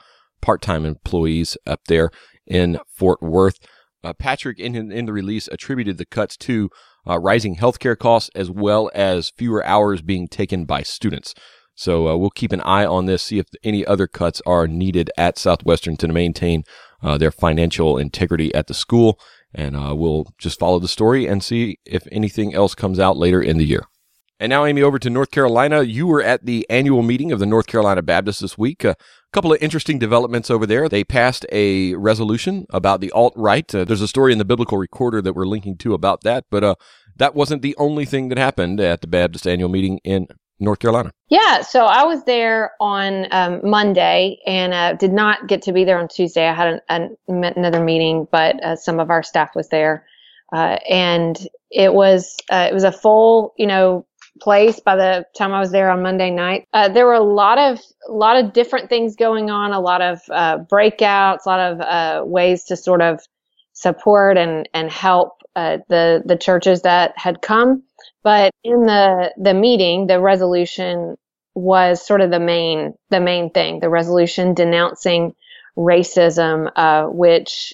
part 0.42 0.62
time 0.62 0.86
employees 0.86 1.58
up 1.68 1.82
there 1.88 2.10
in 2.48 2.80
Fort 2.88 3.22
Worth. 3.22 3.60
Uh, 4.04 4.14
Patrick, 4.14 4.60
in 4.60 4.92
in 4.92 5.06
the 5.06 5.14
release, 5.14 5.48
attributed 5.50 5.98
the 5.98 6.06
cuts 6.06 6.38
to 6.38 6.70
uh, 7.08 7.20
rising 7.20 7.56
healthcare 7.56 7.98
costs 7.98 8.30
as 8.36 8.50
well 8.50 8.90
as 8.94 9.32
fewer 9.32 9.66
hours 9.66 10.02
being 10.02 10.28
taken 10.28 10.66
by 10.66 10.84
students. 10.84 11.34
So 11.76 12.10
uh, 12.10 12.18
we'll 12.18 12.30
keep 12.32 12.52
an 12.52 12.62
eye 12.62 12.86
on 12.86 13.06
this, 13.06 13.24
see 13.24 13.40
if 13.40 13.48
any 13.64 13.86
other 13.86 14.06
cuts 14.06 14.42
are 14.46 14.68
needed 14.68 15.10
at 15.18 15.38
Southwestern 15.38 15.96
to 15.98 16.08
maintain 16.10 16.64
uh, 17.02 17.18
their 17.18 17.32
financial 17.32 17.98
integrity 17.98 18.54
at 18.54 18.68
the 18.68 18.74
school. 18.74 19.18
And 19.56 19.76
uh, 19.76 19.96
we'll 19.96 20.28
just 20.38 20.60
follow 20.60 20.80
the 20.80 20.88
story 20.88 21.26
and 21.26 21.44
see 21.44 21.80
if 21.86 22.06
anything 22.12 22.54
else 22.54 22.76
comes 22.76 23.00
out 23.00 23.18
later 23.18 23.42
in 23.42 23.58
the 23.58 23.66
year. 23.66 23.86
And 24.42 24.50
now, 24.50 24.64
Amy, 24.64 24.82
over 24.82 24.98
to 25.00 25.10
North 25.10 25.32
Carolina. 25.32 25.84
You 25.84 26.08
were 26.08 26.24
at 26.24 26.46
the 26.46 26.66
annual 26.70 27.02
meeting 27.02 27.34
of 27.34 27.40
the 27.40 27.46
North 27.46 27.68
Carolina 27.68 28.02
Baptists 28.02 28.40
this 28.40 28.58
week. 28.58 28.86
A 28.86 28.96
couple 29.34 29.52
of 29.52 29.62
interesting 29.62 30.00
developments 30.00 30.50
over 30.50 30.66
there. 30.66 30.88
They 30.88 31.04
passed 31.04 31.46
a 31.52 31.94
resolution 31.96 32.66
about 32.70 33.02
the 33.02 33.12
alt 33.12 33.34
right. 33.36 33.74
Uh, 33.76 33.84
there's 33.84 34.00
a 34.00 34.08
story 34.08 34.32
in 34.32 34.38
the 34.38 34.46
Biblical 34.46 34.78
Recorder 34.78 35.22
that 35.22 35.34
we're 35.34 35.46
linking 35.46 35.76
to 35.80 35.94
about 35.94 36.22
that, 36.22 36.46
but 36.50 36.64
uh, 36.64 36.76
that 37.18 37.36
wasn't 37.36 37.62
the 37.62 37.76
only 37.78 38.06
thing 38.06 38.30
that 38.30 38.38
happened 38.38 38.80
at 38.80 39.02
the 39.02 39.08
Baptist 39.08 39.46
annual 39.46 39.68
meeting 39.68 40.00
in 40.06 40.28
North 40.58 40.80
Carolina. 40.80 41.12
Yeah, 41.28 41.62
so 41.62 41.86
I 41.86 42.06
was 42.06 42.24
there 42.24 42.72
on 42.80 43.28
um, 43.32 43.60
Monday 43.64 44.40
and 44.46 44.74
uh, 44.74 44.94
did 44.94 45.12
not 45.12 45.48
get 45.48 45.62
to 45.64 45.74
be 45.74 45.84
there 45.84 46.00
on 46.00 46.08
Tuesday. 46.08 46.48
I 46.48 46.54
had 46.54 46.82
an, 46.90 47.18
an, 47.28 47.44
another 47.58 47.84
meeting, 47.84 48.26
but 48.32 48.64
uh, 48.64 48.78
some 48.78 49.02
of 49.02 49.10
our 49.10 49.22
staff 49.22 49.54
was 49.54 49.68
there, 49.68 50.06
uh, 50.54 50.78
and 50.90 51.38
it 51.70 51.94
was 51.94 52.36
uh, 52.50 52.68
it 52.70 52.74
was 52.74 52.84
a 52.84 52.92
full, 52.92 53.54
you 53.58 53.68
know, 53.68 54.06
place 54.40 54.80
by 54.80 54.96
the 54.96 55.26
time 55.38 55.54
I 55.54 55.60
was 55.60 55.72
there 55.72 55.90
on 55.90 56.02
Monday 56.02 56.32
night. 56.32 56.68
Uh, 56.74 56.90
there 56.90 57.06
were 57.06 57.14
a 57.14 57.24
lot 57.24 57.58
of 57.58 57.80
a 58.08 58.12
lot 58.12 58.44
of 58.44 58.54
different 58.54 58.90
things 58.90 59.16
going 59.16 59.50
on, 59.50 59.74
a 59.74 59.80
lot 59.80 60.02
of 60.02 60.20
uh, 60.30 60.60
breakouts, 60.60 61.46
a 61.46 61.50
lot 61.50 61.60
of 61.60 61.82
uh, 61.82 62.24
ways 62.26 62.66
to 62.66 62.76
sort 62.76 63.02
of 63.02 63.22
support 63.74 64.38
and 64.38 64.68
and 64.74 64.92
help 64.92 65.42
uh, 65.56 65.78
the 65.90 66.22
the 66.26 66.38
churches 66.38 66.82
that 66.84 67.14
had 67.18 67.42
come. 67.42 67.84
But 68.24 68.52
in 68.64 68.86
the 68.86 69.34
the 69.38 69.54
meeting, 69.54 70.08
the 70.08 70.20
resolution 70.20 71.18
was 71.56 72.06
sort 72.06 72.22
of 72.22 72.32
the 72.32 72.40
main 72.40 72.94
the 73.10 73.20
main 73.20 73.50
thing. 73.52 73.80
The 73.80 73.90
resolution 73.90 74.54
denouncing 74.54 75.36
racism, 75.78 76.72
uh, 76.76 77.06
which 77.06 77.74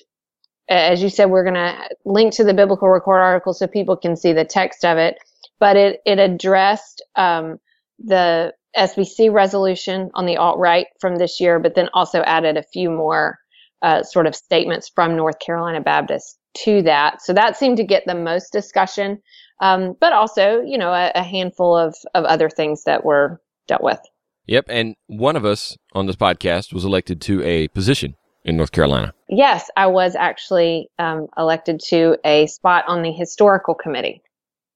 as 0.67 1.01
you 1.01 1.09
said, 1.09 1.29
we're 1.29 1.43
going 1.43 1.53
to 1.53 1.89
link 2.05 2.33
to 2.33 2.43
the 2.43 2.53
biblical 2.53 2.89
record 2.89 3.19
article 3.19 3.53
so 3.53 3.67
people 3.67 3.95
can 3.95 4.15
see 4.15 4.33
the 4.33 4.45
text 4.45 4.83
of 4.83 4.97
it 4.97 5.19
but 5.59 5.77
it, 5.77 5.99
it 6.05 6.19
addressed 6.19 7.03
um, 7.15 7.59
the 7.99 8.53
SBC 8.77 9.31
resolution 9.31 10.11
on 10.13 10.25
the 10.25 10.37
alt 10.37 10.59
right 10.59 10.87
from 10.99 11.15
this 11.15 11.39
year, 11.39 11.59
but 11.59 11.75
then 11.75 11.89
also 11.93 12.21
added 12.21 12.57
a 12.57 12.63
few 12.63 12.89
more 12.89 13.39
uh, 13.81 14.03
sort 14.03 14.27
of 14.27 14.35
statements 14.35 14.91
from 14.93 15.15
North 15.15 15.39
Carolina 15.39 15.81
Baptist 15.81 16.37
to 16.63 16.81
that. 16.83 17.21
So 17.21 17.33
that 17.33 17.57
seemed 17.57 17.77
to 17.77 17.83
get 17.83 18.03
the 18.05 18.15
most 18.15 18.51
discussion, 18.51 19.21
um, 19.61 19.95
but 19.99 20.13
also, 20.13 20.61
you 20.61 20.77
know, 20.77 20.91
a, 20.91 21.11
a 21.15 21.23
handful 21.23 21.77
of, 21.77 21.95
of 22.13 22.25
other 22.25 22.49
things 22.49 22.83
that 22.85 23.05
were 23.05 23.41
dealt 23.67 23.83
with. 23.83 23.99
Yep. 24.47 24.65
And 24.69 24.95
one 25.07 25.35
of 25.35 25.45
us 25.45 25.75
on 25.93 26.05
this 26.05 26.15
podcast 26.15 26.73
was 26.73 26.85
elected 26.85 27.21
to 27.21 27.43
a 27.43 27.67
position 27.69 28.15
in 28.43 28.57
North 28.57 28.71
Carolina. 28.71 29.13
Yes, 29.27 29.69
I 29.75 29.87
was 29.87 30.15
actually 30.15 30.89
um, 30.99 31.27
elected 31.37 31.81
to 31.89 32.17
a 32.23 32.45
spot 32.47 32.85
on 32.87 33.01
the 33.01 33.11
historical 33.11 33.73
committee. 33.73 34.21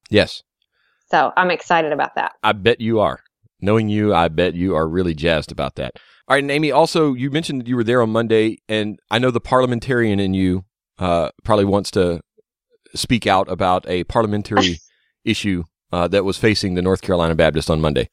Yes. 0.10 0.44
So 1.12 1.32
I'm 1.36 1.52
excited 1.52 1.92
about 1.92 2.16
that. 2.16 2.34
I 2.44 2.54
bet 2.54 2.82
you 2.82 3.00
are. 3.00 3.20
Knowing 3.62 3.90
you, 3.90 4.14
I 4.14 4.30
bet 4.30 4.54
you 4.54 4.76
are 4.76 4.88
really 4.88 5.14
jazzed 5.14 5.52
about 5.52 5.76
that. 5.76 5.94
All 6.28 6.36
right, 6.36 6.44
and 6.44 6.52
Amy, 6.52 6.72
also, 6.72 7.14
you 7.14 7.32
mentioned 7.32 7.62
that 7.62 7.68
you 7.68 7.76
were 7.76 7.84
there 7.84 8.02
on 8.02 8.12
Monday, 8.12 8.60
and 8.70 9.00
I 9.10 9.20
know 9.20 9.32
the 9.32 9.42
parliamentarian 9.42 10.20
in 10.20 10.34
you 10.34 10.64
uh, 11.00 11.32
probably 11.44 11.66
wants 11.66 11.92
to 11.92 12.22
speak 12.96 13.28
out 13.28 13.50
about 13.52 13.86
a 13.88 14.04
parliamentary 14.06 14.80
issue 15.26 15.64
uh, 15.92 16.08
that 16.08 16.24
was 16.24 16.38
facing 16.38 16.76
the 16.76 16.82
North 16.82 17.02
Carolina 17.02 17.36
Baptist 17.36 17.70
on 17.70 17.82
Monday. 17.82 18.10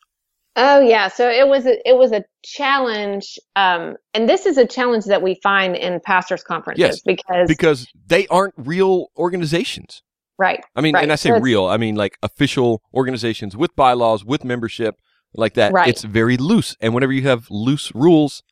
Oh 0.58 0.80
yeah, 0.80 1.08
so 1.08 1.28
it 1.28 1.46
was 1.46 1.66
a, 1.66 1.76
it 1.86 1.98
was 1.98 2.12
a 2.12 2.24
challenge, 2.42 3.38
um, 3.56 3.96
and 4.14 4.26
this 4.26 4.46
is 4.46 4.56
a 4.56 4.66
challenge 4.66 5.04
that 5.04 5.20
we 5.20 5.38
find 5.42 5.76
in 5.76 6.00
pastors' 6.00 6.42
conferences 6.42 6.80
yes, 6.80 7.00
because 7.04 7.46
because 7.46 7.86
they 8.06 8.26
aren't 8.28 8.54
real 8.56 9.08
organizations. 9.18 10.02
Right. 10.38 10.62
I 10.74 10.80
mean, 10.80 10.94
right. 10.94 11.02
and 11.02 11.12
I 11.12 11.16
say 11.16 11.30
so 11.30 11.38
real, 11.38 11.66
I 11.66 11.76
mean 11.76 11.94
like 11.94 12.18
official 12.22 12.82
organizations 12.92 13.56
with 13.56 13.74
bylaws, 13.74 14.24
with 14.24 14.44
membership, 14.44 14.96
like 15.34 15.54
that. 15.54 15.72
Right. 15.72 15.88
It's 15.88 16.04
very 16.04 16.36
loose. 16.36 16.76
And 16.80 16.94
whenever 16.94 17.12
you 17.12 17.22
have 17.22 17.46
loose 17.50 17.94
rules, 17.94 18.42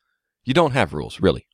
you 0.43 0.53
don't 0.53 0.71
have 0.71 0.93
rules, 0.93 1.19
really. 1.19 1.47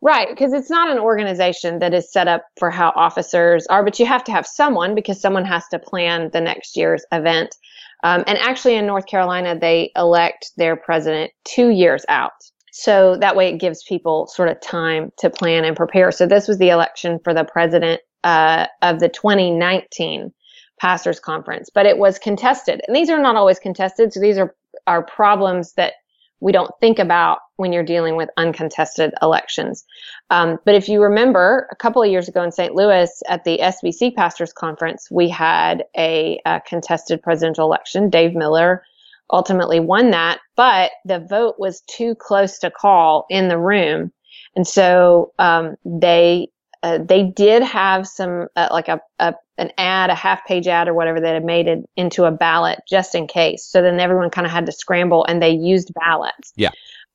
Right, 0.00 0.28
because 0.28 0.52
it's 0.52 0.70
not 0.70 0.88
an 0.90 0.98
organization 0.98 1.80
that 1.80 1.92
is 1.92 2.12
set 2.12 2.28
up 2.28 2.44
for 2.56 2.70
how 2.70 2.92
officers 2.94 3.66
are, 3.66 3.82
but 3.82 3.98
you 3.98 4.06
have 4.06 4.22
to 4.24 4.32
have 4.32 4.46
someone 4.46 4.94
because 4.94 5.20
someone 5.20 5.44
has 5.44 5.66
to 5.68 5.78
plan 5.78 6.30
the 6.32 6.40
next 6.40 6.76
year's 6.76 7.04
event. 7.10 7.56
Um, 8.04 8.22
and 8.28 8.38
actually, 8.38 8.76
in 8.76 8.86
North 8.86 9.06
Carolina, 9.06 9.58
they 9.58 9.90
elect 9.96 10.52
their 10.56 10.76
president 10.76 11.32
two 11.44 11.70
years 11.70 12.04
out. 12.08 12.30
So 12.70 13.16
that 13.16 13.34
way 13.34 13.48
it 13.48 13.58
gives 13.58 13.82
people 13.82 14.28
sort 14.28 14.48
of 14.48 14.60
time 14.60 15.10
to 15.18 15.30
plan 15.30 15.64
and 15.64 15.76
prepare. 15.76 16.12
So 16.12 16.26
this 16.26 16.46
was 16.46 16.58
the 16.58 16.68
election 16.68 17.18
for 17.24 17.34
the 17.34 17.42
president 17.42 18.00
uh, 18.24 18.66
of 18.82 19.00
the 19.00 19.08
2019 19.08 20.32
pastors 20.80 21.20
conference, 21.20 21.70
but 21.72 21.86
it 21.86 21.98
was 21.98 22.18
contested. 22.18 22.80
And 22.86 22.96
these 22.96 23.10
are 23.10 23.20
not 23.20 23.36
always 23.36 23.58
contested. 23.58 24.12
So 24.12 24.20
these 24.20 24.38
are, 24.38 24.54
are 24.86 25.02
problems 25.02 25.74
that 25.74 25.94
we 26.40 26.52
don't 26.52 26.70
think 26.80 26.98
about 26.98 27.38
when 27.56 27.72
you're 27.72 27.82
dealing 27.82 28.16
with 28.16 28.28
uncontested 28.36 29.12
elections. 29.22 29.84
Um, 30.30 30.58
but 30.64 30.76
if 30.76 30.88
you 30.88 31.02
remember, 31.02 31.68
a 31.72 31.76
couple 31.76 32.02
of 32.02 32.10
years 32.10 32.28
ago 32.28 32.42
in 32.42 32.52
St. 32.52 32.74
Louis 32.74 33.10
at 33.28 33.42
the 33.42 33.58
SBC 33.58 34.14
Pastors 34.14 34.52
Conference, 34.52 35.08
we 35.10 35.28
had 35.28 35.84
a, 35.96 36.40
a 36.46 36.60
contested 36.60 37.22
presidential 37.22 37.66
election. 37.66 38.08
Dave 38.08 38.34
Miller 38.34 38.84
ultimately 39.32 39.80
won 39.80 40.10
that, 40.10 40.38
but 40.56 40.92
the 41.04 41.18
vote 41.18 41.56
was 41.58 41.82
too 41.82 42.14
close 42.14 42.58
to 42.60 42.70
call 42.70 43.26
in 43.28 43.48
the 43.48 43.58
room. 43.58 44.12
And 44.54 44.66
so 44.66 45.32
um, 45.38 45.76
they 45.84 46.48
uh, 46.82 46.98
they 46.98 47.24
did 47.24 47.62
have 47.62 48.06
some 48.06 48.48
uh, 48.56 48.68
like 48.70 48.88
a, 48.88 49.00
a, 49.18 49.34
an 49.56 49.70
ad, 49.78 50.10
a 50.10 50.14
half 50.14 50.44
page 50.46 50.66
ad 50.66 50.88
or 50.88 50.94
whatever 50.94 51.20
that 51.20 51.34
had 51.34 51.44
made 51.44 51.66
it 51.66 51.80
into 51.96 52.24
a 52.24 52.30
ballot 52.30 52.78
just 52.88 53.14
in 53.14 53.26
case. 53.26 53.64
So 53.64 53.82
then 53.82 54.00
everyone 54.00 54.30
kind 54.30 54.46
of 54.46 54.52
had 54.52 54.66
to 54.66 54.72
scramble 54.72 55.24
and 55.24 55.42
they 55.42 55.50
used 55.50 55.92
ballots. 55.94 56.52
Yeah. 56.56 56.70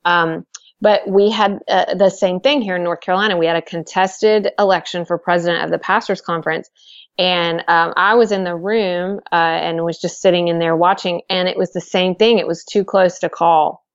Um, 0.06 0.46
but 0.82 1.08
we 1.08 1.32
had 1.32 1.60
uh, 1.70 1.96
the 1.96 2.10
same 2.10 2.42
thing 2.42 2.62
here 2.62 2.76
in 2.76 2.84
North 2.84 3.00
Carolina. 3.00 3.38
We 3.38 3.46
had 3.46 3.56
a 3.56 3.62
contested 3.62 4.52
election 4.60 5.06
for 5.06 5.18
president 5.18 5.64
of 5.64 5.72
the 5.72 5.80
pastors 5.80 6.20
conference. 6.20 6.70
And 7.18 7.64
um, 7.68 7.94
I 7.96 8.16
was 8.16 8.32
in 8.32 8.44
the 8.44 8.56
room 8.56 9.20
uh, 9.32 9.36
and 9.36 9.84
was 9.86 10.00
just 10.00 10.20
sitting 10.20 10.48
in 10.48 10.60
there 10.60 10.76
watching, 10.76 11.22
and 11.30 11.48
it 11.48 11.58
was 11.58 11.72
the 11.72 11.82
same 11.82 12.16
thing. 12.16 12.40
It 12.40 12.48
was 12.48 12.64
too 12.66 12.84
close 12.84 13.20
to 13.20 13.30
call, 13.30 13.86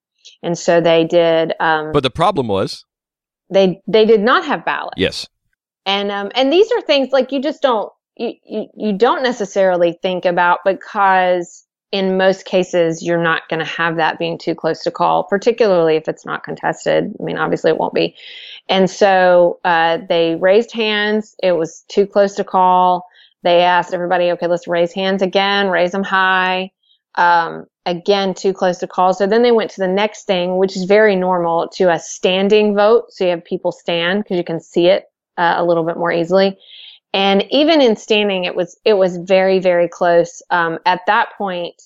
and 0.41 0.57
so 0.57 0.79
they 0.79 1.03
did. 1.03 1.53
Um, 1.59 1.91
but 1.91 2.03
the 2.03 2.09
problem 2.09 2.47
was 2.47 2.85
they 3.51 3.81
they 3.87 4.05
did 4.05 4.21
not 4.21 4.45
have 4.45 4.63
ballots. 4.63 4.95
Yes, 4.95 5.27
and 5.89 6.11
um, 6.11 6.31
and 6.35 6.53
these 6.53 6.71
are 6.71 6.81
things 6.81 7.09
like 7.11 7.31
you 7.31 7.41
just 7.41 7.63
don't 7.63 7.91
you, 8.15 8.33
you, 8.45 8.67
you 8.77 8.93
don't 8.97 9.23
necessarily 9.23 9.97
think 10.03 10.25
about 10.25 10.59
because 10.63 11.65
in 11.91 12.17
most 12.17 12.45
cases 12.45 13.01
you're 13.01 13.21
not 13.21 13.49
going 13.49 13.59
to 13.59 13.65
have 13.65 13.95
that 13.95 14.19
being 14.19 14.37
too 14.37 14.53
close 14.53 14.83
to 14.83 14.91
call, 14.91 15.23
particularly 15.23 15.95
if 15.95 16.07
it's 16.07 16.25
not 16.25 16.43
contested. 16.43 17.11
I 17.19 17.23
mean, 17.23 17.39
obviously 17.39 17.71
it 17.71 17.77
won't 17.77 17.95
be. 17.95 18.15
And 18.67 18.87
so 18.87 19.59
uh, 19.65 19.97
they 20.07 20.35
raised 20.35 20.71
hands. 20.71 21.35
It 21.41 21.53
was 21.53 21.83
too 21.87 22.05
close 22.05 22.35
to 22.35 22.43
call. 22.43 23.07
They 23.41 23.61
asked 23.61 23.91
everybody, 23.91 24.29
okay, 24.31 24.45
let's 24.45 24.67
raise 24.67 24.93
hands 24.93 25.23
again, 25.23 25.69
raise 25.69 25.91
them 25.91 26.03
high. 26.03 26.69
Um, 27.15 27.65
again, 27.87 28.35
too 28.35 28.53
close 28.53 28.77
to 28.79 28.87
call. 28.87 29.15
So 29.15 29.25
then 29.25 29.41
they 29.41 29.51
went 29.51 29.71
to 29.71 29.81
the 29.81 29.87
next 29.87 30.25
thing, 30.25 30.57
which 30.57 30.77
is 30.77 30.83
very 30.83 31.15
normal, 31.15 31.69
to 31.69 31.91
a 31.91 31.97
standing 31.97 32.75
vote. 32.75 33.05
So 33.09 33.23
you 33.23 33.31
have 33.31 33.43
people 33.43 33.71
stand 33.71 34.23
because 34.23 34.37
you 34.37 34.43
can 34.43 34.59
see 34.59 34.85
it 34.85 35.08
uh, 35.39 35.55
a 35.57 35.65
little 35.65 35.85
bit 35.85 35.97
more 35.97 36.11
easily. 36.11 36.57
And 37.13 37.45
even 37.49 37.81
in 37.81 37.95
standing, 37.95 38.43
it 38.43 38.55
was 38.55 38.77
it 38.85 38.93
was 38.93 39.17
very 39.17 39.59
very 39.59 39.87
close. 39.87 40.43
Um, 40.51 40.77
at 40.85 41.01
that 41.07 41.29
point, 41.37 41.81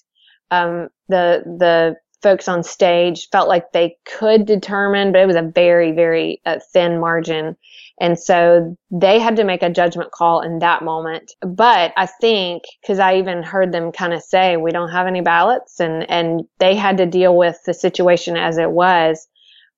um, 0.52 0.90
the 1.08 1.44
the 1.46 1.96
folks 2.22 2.48
on 2.48 2.64
stage 2.64 3.28
felt 3.32 3.48
like 3.50 3.72
they 3.72 3.98
could 4.06 4.46
determine, 4.46 5.12
but 5.12 5.22
it 5.22 5.28
was 5.28 5.36
a 5.38 5.42
very 5.56 5.94
very 5.94 6.42
uh, 6.46 6.60
thin 6.74 7.00
margin, 7.00 7.56
and 8.02 8.20
so 8.20 8.76
they 8.92 9.20
had 9.20 9.38
to 9.38 9.46
make 9.46 9.64
a 9.64 9.70
judgment 9.70 10.12
call 10.12 10.42
in 10.42 10.60
that 10.60 10.84
moment. 10.84 11.32
But 11.42 11.94
I 11.96 12.06
think 12.06 12.64
because 12.82 13.00
I 13.00 13.16
even 13.18 13.44
heard 13.44 13.72
them 13.72 13.94
kind 13.94 14.14
of 14.14 14.22
say, 14.24 14.58
"We 14.58 14.72
don't 14.72 14.92
have 14.92 15.08
any 15.08 15.22
ballots," 15.22 15.80
and 15.80 16.10
and 16.10 16.42
they 16.60 16.76
had 16.76 16.98
to 16.98 17.06
deal 17.06 17.38
with 17.38 17.60
the 17.66 17.74
situation 17.74 18.36
as 18.36 18.58
it 18.58 18.72
was. 18.72 19.26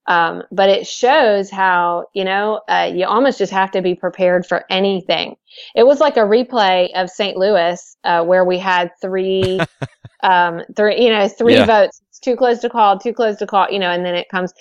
Um, 0.07 0.43
but 0.51 0.69
it 0.69 0.85
shows 0.85 1.49
how, 1.49 2.05
you 2.13 2.23
know, 2.23 2.61
uh, 2.67 2.91
you 2.93 3.05
almost 3.05 3.39
just 3.39 3.51
have 3.51 3.71
to 3.71 3.81
be 3.81 3.95
prepared 3.95 4.45
for 4.45 4.63
anything. 4.69 5.35
It 5.75 5.85
was 5.87 5.99
like 5.99 6.15
a 6.17 6.21
replay 6.21 6.89
of 6.93 7.09
St. 7.09 7.37
Louis, 7.37 7.97
uh, 8.03 8.23
where 8.23 8.45
we 8.45 8.59
had 8.59 8.91
three, 9.01 9.59
um, 10.23 10.61
three, 10.75 11.01
you 11.03 11.09
know, 11.09 11.27
three 11.27 11.53
Yeah. 11.55 11.65
votes. 11.65 12.01
It's 12.09 12.19
too 12.19 12.35
close 12.35 12.59
to 12.59 12.69
call, 12.69 12.99
too 12.99 13.13
close 13.13 13.37
to 13.37 13.47
call, 13.47 13.67
you 13.71 13.79
know, 13.79 13.89
and 13.89 14.05
then 14.05 14.13
it 14.15 14.29
comes. 14.29 14.53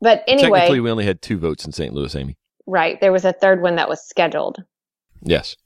But 0.00 0.22
anyway, 0.28 0.60
technically 0.60 0.80
we 0.80 0.90
only 0.90 1.04
had 1.04 1.20
two 1.20 1.38
votes 1.38 1.64
in 1.64 1.72
St. 1.72 1.92
Louis, 1.92 2.14
Amy. 2.14 2.36
right. 2.66 3.00
There 3.00 3.12
was 3.12 3.24
a 3.24 3.32
third 3.32 3.60
one 3.60 3.76
that 3.76 3.88
was 3.88 4.06
scheduled, 4.06 4.62
Yes. 5.20 5.56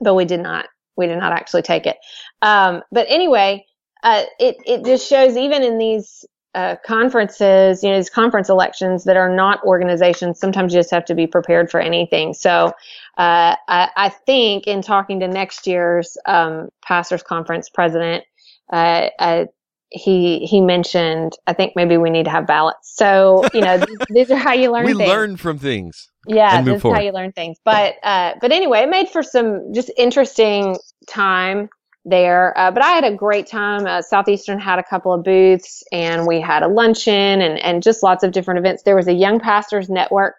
but 0.00 0.14
we 0.14 0.24
did 0.24 0.40
not, 0.40 0.66
we 0.96 1.06
did 1.06 1.18
not 1.18 1.32
actually 1.32 1.62
take 1.62 1.86
it. 1.86 1.96
Um, 2.42 2.82
but 2.90 3.06
anyway, 3.08 3.64
uh, 4.02 4.24
it, 4.38 4.56
it 4.66 4.84
just 4.84 5.08
shows 5.08 5.36
even 5.36 5.62
in 5.62 5.78
these, 5.78 6.24
uh, 6.54 6.76
conferences, 6.84 7.82
you 7.82 7.90
know, 7.90 7.96
these 7.96 8.10
conference 8.10 8.48
elections 8.48 9.04
that 9.04 9.16
are 9.16 9.34
not 9.34 9.62
organizations, 9.64 10.40
sometimes 10.40 10.72
you 10.72 10.78
just 10.78 10.90
have 10.90 11.04
to 11.04 11.14
be 11.14 11.26
prepared 11.26 11.70
for 11.70 11.80
anything. 11.80 12.34
So, 12.34 12.72
uh, 13.18 13.56
I, 13.68 13.90
I 13.96 14.08
think 14.08 14.66
in 14.66 14.80
talking 14.82 15.20
to 15.20 15.28
next 15.28 15.66
year's 15.66 16.16
um, 16.26 16.68
pastors 16.82 17.22
conference 17.22 17.68
president, 17.68 18.24
uh, 18.72 19.08
uh, 19.18 19.44
he 19.90 20.40
he 20.40 20.60
mentioned 20.60 21.32
I 21.46 21.54
think 21.54 21.72
maybe 21.74 21.96
we 21.96 22.10
need 22.10 22.24
to 22.24 22.30
have 22.30 22.46
ballots. 22.46 22.94
So 22.94 23.44
you 23.54 23.60
know 23.60 23.78
these, 23.78 23.98
these 24.10 24.30
are 24.30 24.36
how 24.36 24.52
you 24.52 24.70
learn. 24.70 24.84
we 24.84 24.94
things. 24.94 25.08
learn 25.08 25.36
from 25.36 25.58
things. 25.58 26.10
Yeah, 26.26 26.60
this 26.60 26.76
is 26.76 26.82
how 26.82 27.00
you 27.00 27.12
learn 27.12 27.32
things. 27.32 27.58
But 27.64 27.94
uh, 28.02 28.34
but 28.40 28.52
anyway, 28.52 28.80
it 28.80 28.90
made 28.90 29.08
for 29.08 29.22
some 29.22 29.72
just 29.72 29.90
interesting 29.96 30.76
time 31.08 31.70
there. 32.08 32.56
Uh, 32.58 32.70
but 32.70 32.82
I 32.82 32.90
had 32.90 33.04
a 33.04 33.14
great 33.14 33.46
time. 33.46 33.86
Uh, 33.86 34.02
Southeastern 34.02 34.58
had 34.58 34.78
a 34.78 34.82
couple 34.82 35.12
of 35.12 35.24
booths, 35.24 35.82
and 35.92 36.26
we 36.26 36.40
had 36.40 36.62
a 36.62 36.68
luncheon 36.68 37.40
and 37.40 37.58
and 37.58 37.82
just 37.82 38.02
lots 38.02 38.22
of 38.22 38.32
different 38.32 38.58
events. 38.58 38.82
There 38.82 38.96
was 38.96 39.08
a 39.08 39.12
Young 39.12 39.40
Pastors 39.40 39.88
Network 39.88 40.34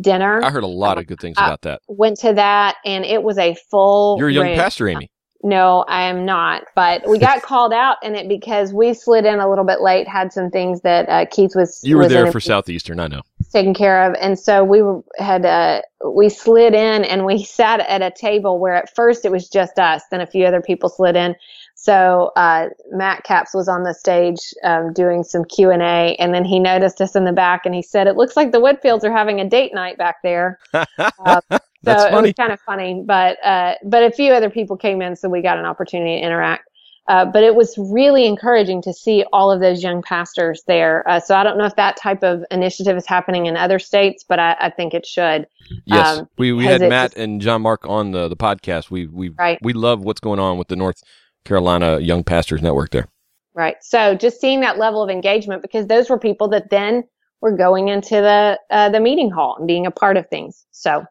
dinner. 0.00 0.42
I 0.42 0.50
heard 0.50 0.64
a 0.64 0.68
lot 0.68 0.98
of 0.98 1.06
good 1.06 1.20
things 1.20 1.36
about 1.36 1.62
that. 1.62 1.80
Went 1.88 2.18
to 2.20 2.32
that, 2.34 2.76
and 2.84 3.04
it 3.04 3.22
was 3.22 3.38
a 3.38 3.54
full. 3.70 4.16
You're 4.18 4.28
a 4.28 4.32
young 4.32 4.54
pastor, 4.54 4.88
Amy. 4.88 5.10
No, 5.42 5.84
I 5.88 6.04
am 6.04 6.24
not. 6.24 6.64
But 6.74 7.06
we 7.08 7.18
got 7.18 7.42
called 7.42 7.72
out 7.72 7.96
in 8.02 8.14
it 8.14 8.28
because 8.28 8.72
we 8.72 8.94
slid 8.94 9.26
in 9.26 9.40
a 9.40 9.48
little 9.48 9.64
bit 9.64 9.82
late, 9.82 10.08
had 10.08 10.32
some 10.32 10.50
things 10.50 10.80
that 10.80 11.08
uh, 11.08 11.26
Keith 11.30 11.52
was. 11.54 11.80
You 11.84 11.96
were 11.96 12.04
was 12.04 12.12
there 12.12 12.32
for 12.32 12.40
Southeastern, 12.40 12.98
I 12.98 13.08
know. 13.08 13.22
Taken 13.54 13.72
care 13.72 14.10
of, 14.10 14.16
and 14.20 14.36
so 14.36 14.64
we 14.64 14.82
had 15.16 15.46
uh, 15.46 15.80
we 16.04 16.28
slid 16.28 16.74
in 16.74 17.04
and 17.04 17.24
we 17.24 17.44
sat 17.44 17.78
at 17.78 18.02
a 18.02 18.10
table 18.10 18.58
where 18.58 18.74
at 18.74 18.92
first 18.96 19.24
it 19.24 19.30
was 19.30 19.48
just 19.48 19.78
us, 19.78 20.02
then 20.10 20.20
a 20.20 20.26
few 20.26 20.44
other 20.44 20.60
people 20.60 20.88
slid 20.88 21.14
in. 21.14 21.36
So 21.76 22.32
uh, 22.34 22.70
Matt 22.90 23.22
Capps 23.22 23.54
was 23.54 23.68
on 23.68 23.84
the 23.84 23.94
stage 23.94 24.40
um, 24.64 24.92
doing 24.92 25.22
some 25.22 25.44
Q 25.44 25.70
and 25.70 25.82
A, 25.82 26.16
and 26.16 26.34
then 26.34 26.44
he 26.44 26.58
noticed 26.58 27.00
us 27.00 27.14
in 27.14 27.24
the 27.24 27.32
back, 27.32 27.64
and 27.64 27.76
he 27.76 27.82
said, 27.82 28.08
"It 28.08 28.16
looks 28.16 28.36
like 28.36 28.50
the 28.50 28.60
Whitfields 28.60 29.04
are 29.04 29.12
having 29.12 29.40
a 29.40 29.48
date 29.48 29.72
night 29.72 29.98
back 29.98 30.16
there." 30.24 30.58
Uh, 30.98 31.40
so 31.84 32.18
it 32.18 32.22
was 32.22 32.32
kind 32.32 32.52
of 32.52 32.60
funny, 32.60 33.02
but 33.06 33.36
uh, 33.44 33.74
but 33.84 34.02
a 34.02 34.10
few 34.10 34.32
other 34.32 34.50
people 34.50 34.76
came 34.76 35.00
in, 35.00 35.14
so 35.14 35.28
we 35.28 35.42
got 35.42 35.58
an 35.58 35.64
opportunity 35.64 36.18
to 36.18 36.26
interact. 36.26 36.68
Uh, 37.06 37.24
but 37.26 37.42
it 37.42 37.54
was 37.54 37.76
really 37.76 38.24
encouraging 38.26 38.80
to 38.80 38.92
see 38.92 39.24
all 39.32 39.50
of 39.52 39.60
those 39.60 39.82
young 39.82 40.00
pastors 40.02 40.62
there. 40.66 41.06
Uh, 41.08 41.20
so 41.20 41.34
I 41.34 41.42
don't 41.42 41.58
know 41.58 41.66
if 41.66 41.76
that 41.76 41.96
type 41.98 42.22
of 42.22 42.42
initiative 42.50 42.96
is 42.96 43.06
happening 43.06 43.44
in 43.44 43.56
other 43.58 43.78
states, 43.78 44.24
but 44.26 44.38
I, 44.38 44.56
I 44.58 44.70
think 44.70 44.94
it 44.94 45.04
should. 45.04 45.46
Yes, 45.84 46.18
Um, 46.18 46.28
we, 46.38 46.52
we 46.52 46.64
had 46.64 46.80
Matt 46.80 47.10
just- 47.10 47.18
and 47.18 47.40
John 47.42 47.60
Mark 47.62 47.86
on 47.86 48.12
the, 48.12 48.28
the 48.28 48.36
podcast. 48.36 48.90
We 48.90 49.06
we 49.06 49.28
Right. 49.30 49.58
we 49.62 49.74
love 49.74 50.02
what's 50.02 50.20
going 50.20 50.40
on 50.40 50.56
with 50.56 50.68
the 50.68 50.76
North 50.76 51.02
Carolina 51.44 51.98
Young 51.98 52.24
Pastors 52.24 52.62
Network 52.62 52.90
there. 52.90 53.08
Right. 53.54 53.76
So 53.82 54.14
just 54.14 54.40
seeing 54.40 54.60
that 54.60 54.78
level 54.78 55.02
of 55.02 55.10
engagement 55.10 55.62
because 55.62 55.86
those 55.86 56.08
were 56.10 56.18
people 56.18 56.48
that 56.48 56.70
then 56.70 57.04
were 57.40 57.56
going 57.56 57.88
into 57.88 58.14
the 58.16 58.58
uh, 58.70 58.88
the 58.88 58.98
meeting 59.00 59.30
hall 59.30 59.56
and 59.58 59.66
being 59.66 59.84
a 59.86 59.90
part 59.90 60.16
of 60.16 60.26
things. 60.28 60.64
So 60.70 61.04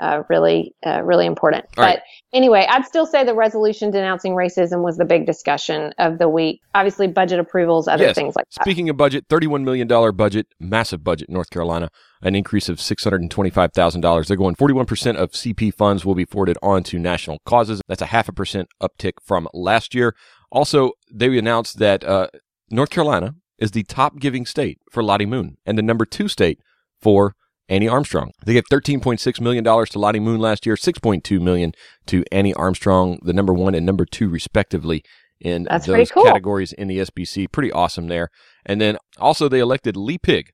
uh, 0.00 0.22
really, 0.28 0.74
uh, 0.86 1.02
really 1.02 1.26
important. 1.26 1.64
All 1.64 1.70
but 1.76 1.82
right. 1.84 1.98
anyway, 2.32 2.66
I'd 2.68 2.84
still 2.84 3.06
say 3.06 3.24
the 3.24 3.34
resolution 3.34 3.90
denouncing 3.90 4.32
racism 4.32 4.82
was 4.82 4.96
the 4.96 5.04
big 5.04 5.26
discussion 5.26 5.92
of 5.98 6.18
the 6.18 6.28
week. 6.28 6.60
Obviously, 6.74 7.06
budget 7.06 7.38
approvals, 7.38 7.86
other 7.88 8.04
Yes. 8.04 8.14
things 8.16 8.34
like 8.34 8.46
that. 8.56 8.64
Speaking 8.64 8.88
of 8.88 8.96
budget, 8.96 9.28
$31 9.28 9.62
million 9.62 9.86
budget, 10.16 10.46
massive 10.58 11.04
budget 11.04 11.28
North 11.30 11.50
Carolina, 11.50 11.88
an 12.22 12.34
increase 12.34 12.68
of 12.68 12.78
$625,000. 12.78 14.26
They're 14.26 14.36
going 14.36 14.54
41% 14.56 15.16
of 15.16 15.32
CP 15.32 15.74
funds 15.74 16.04
will 16.04 16.14
be 16.14 16.24
forwarded 16.24 16.58
on 16.62 16.82
to 16.84 16.98
national 16.98 17.38
causes. 17.44 17.80
That's 17.88 18.02
a 18.02 18.06
half 18.06 18.28
a 18.28 18.32
percent 18.32 18.68
uptick 18.82 19.12
from 19.24 19.48
last 19.52 19.94
year. 19.94 20.14
Also, 20.50 20.92
they 21.12 21.36
announced 21.38 21.78
that 21.78 22.04
uh, 22.04 22.28
North 22.70 22.90
Carolina 22.90 23.34
is 23.58 23.70
the 23.70 23.84
top 23.84 24.18
giving 24.18 24.44
state 24.46 24.78
for 24.90 25.02
Lottie 25.02 25.26
Moon 25.26 25.56
and 25.64 25.78
the 25.78 25.82
number 25.82 26.04
two 26.04 26.28
state 26.28 26.58
for 27.00 27.34
Annie 27.72 27.88
Armstrong. 27.88 28.32
They 28.44 28.52
gave 28.52 28.64
$13.6 28.70 29.40
million 29.40 29.64
to 29.64 29.98
Lottie 29.98 30.20
Moon 30.20 30.38
last 30.38 30.66
year, 30.66 30.74
6.2 30.74 31.40
million 31.40 31.72
to 32.04 32.22
Annie 32.30 32.52
Armstrong, 32.52 33.18
the 33.22 33.32
number 33.32 33.54
one 33.54 33.74
and 33.74 33.86
number 33.86 34.04
two, 34.04 34.28
respectively, 34.28 35.02
in 35.40 35.64
That's 35.64 35.86
those 35.86 36.10
cool. 36.10 36.24
categories 36.24 36.74
in 36.74 36.88
the 36.88 36.98
SBC. 36.98 37.50
Pretty 37.50 37.72
awesome 37.72 38.08
there. 38.08 38.28
And 38.66 38.78
then 38.78 38.98
also 39.18 39.48
they 39.48 39.58
elected 39.58 39.96
Lee 39.96 40.18
Pigg, 40.18 40.50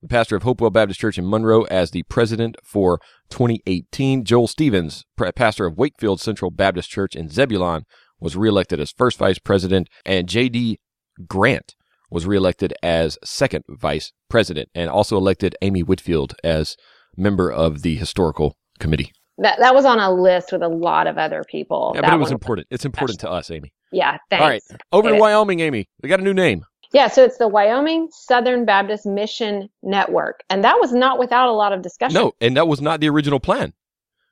the 0.00 0.08
pastor 0.08 0.34
of 0.34 0.44
Hopewell 0.44 0.70
Baptist 0.70 0.98
Church 0.98 1.18
in 1.18 1.28
Monroe, 1.28 1.64
as 1.64 1.90
the 1.90 2.04
president 2.04 2.56
for 2.64 2.98
2018. 3.28 4.24
Joel 4.24 4.48
Stevens, 4.48 5.04
pastor 5.36 5.66
of 5.66 5.76
Wakefield 5.76 6.22
Central 6.22 6.50
Baptist 6.50 6.88
Church 6.88 7.14
in 7.14 7.28
Zebulon, 7.28 7.82
was 8.18 8.34
reelected 8.34 8.80
as 8.80 8.92
first 8.92 9.18
vice 9.18 9.38
president, 9.38 9.88
and 10.06 10.26
J.D. 10.26 10.80
Grant 11.28 11.74
was 12.12 12.26
reelected 12.26 12.74
as 12.82 13.18
second 13.24 13.64
vice 13.68 14.12
president, 14.28 14.68
and 14.74 14.90
also 14.90 15.16
elected 15.16 15.56
Amy 15.62 15.82
Whitfield 15.82 16.34
as 16.44 16.76
member 17.16 17.50
of 17.50 17.82
the 17.82 17.96
historical 17.96 18.56
committee. 18.78 19.12
That 19.38 19.58
that 19.58 19.74
was 19.74 19.84
on 19.84 19.98
a 19.98 20.12
list 20.12 20.52
with 20.52 20.62
a 20.62 20.68
lot 20.68 21.06
of 21.06 21.18
other 21.18 21.42
people. 21.48 21.92
Yeah, 21.94 22.02
That 22.02 22.10
but 22.10 22.16
it 22.16 22.20
was 22.20 22.30
important. 22.30 22.68
It's 22.70 22.84
important 22.84 23.18
to 23.20 23.30
us, 23.30 23.50
Amy. 23.50 23.72
Yeah. 23.90 24.18
Thanks. 24.30 24.42
All 24.42 24.48
right, 24.48 24.62
over 24.92 25.08
to. 25.08 25.16
Wyoming, 25.16 25.60
Amy. 25.60 25.88
They 26.00 26.08
got 26.08 26.20
a 26.20 26.22
new 26.22 26.34
name. 26.34 26.64
Yeah, 26.92 27.08
so 27.08 27.24
it's 27.24 27.38
the 27.38 27.48
Wyoming 27.48 28.08
Southern 28.10 28.66
Baptist 28.66 29.06
Mission 29.06 29.70
Network, 29.82 30.44
and 30.50 30.62
that 30.62 30.76
was 30.78 30.92
not 30.92 31.18
without 31.18 31.48
a 31.48 31.52
lot 31.52 31.72
of 31.72 31.80
discussion. 31.80 32.14
No, 32.14 32.32
and 32.40 32.54
that 32.56 32.68
was 32.68 32.82
not 32.82 33.00
the 33.00 33.08
original 33.08 33.40
plan. 33.40 33.72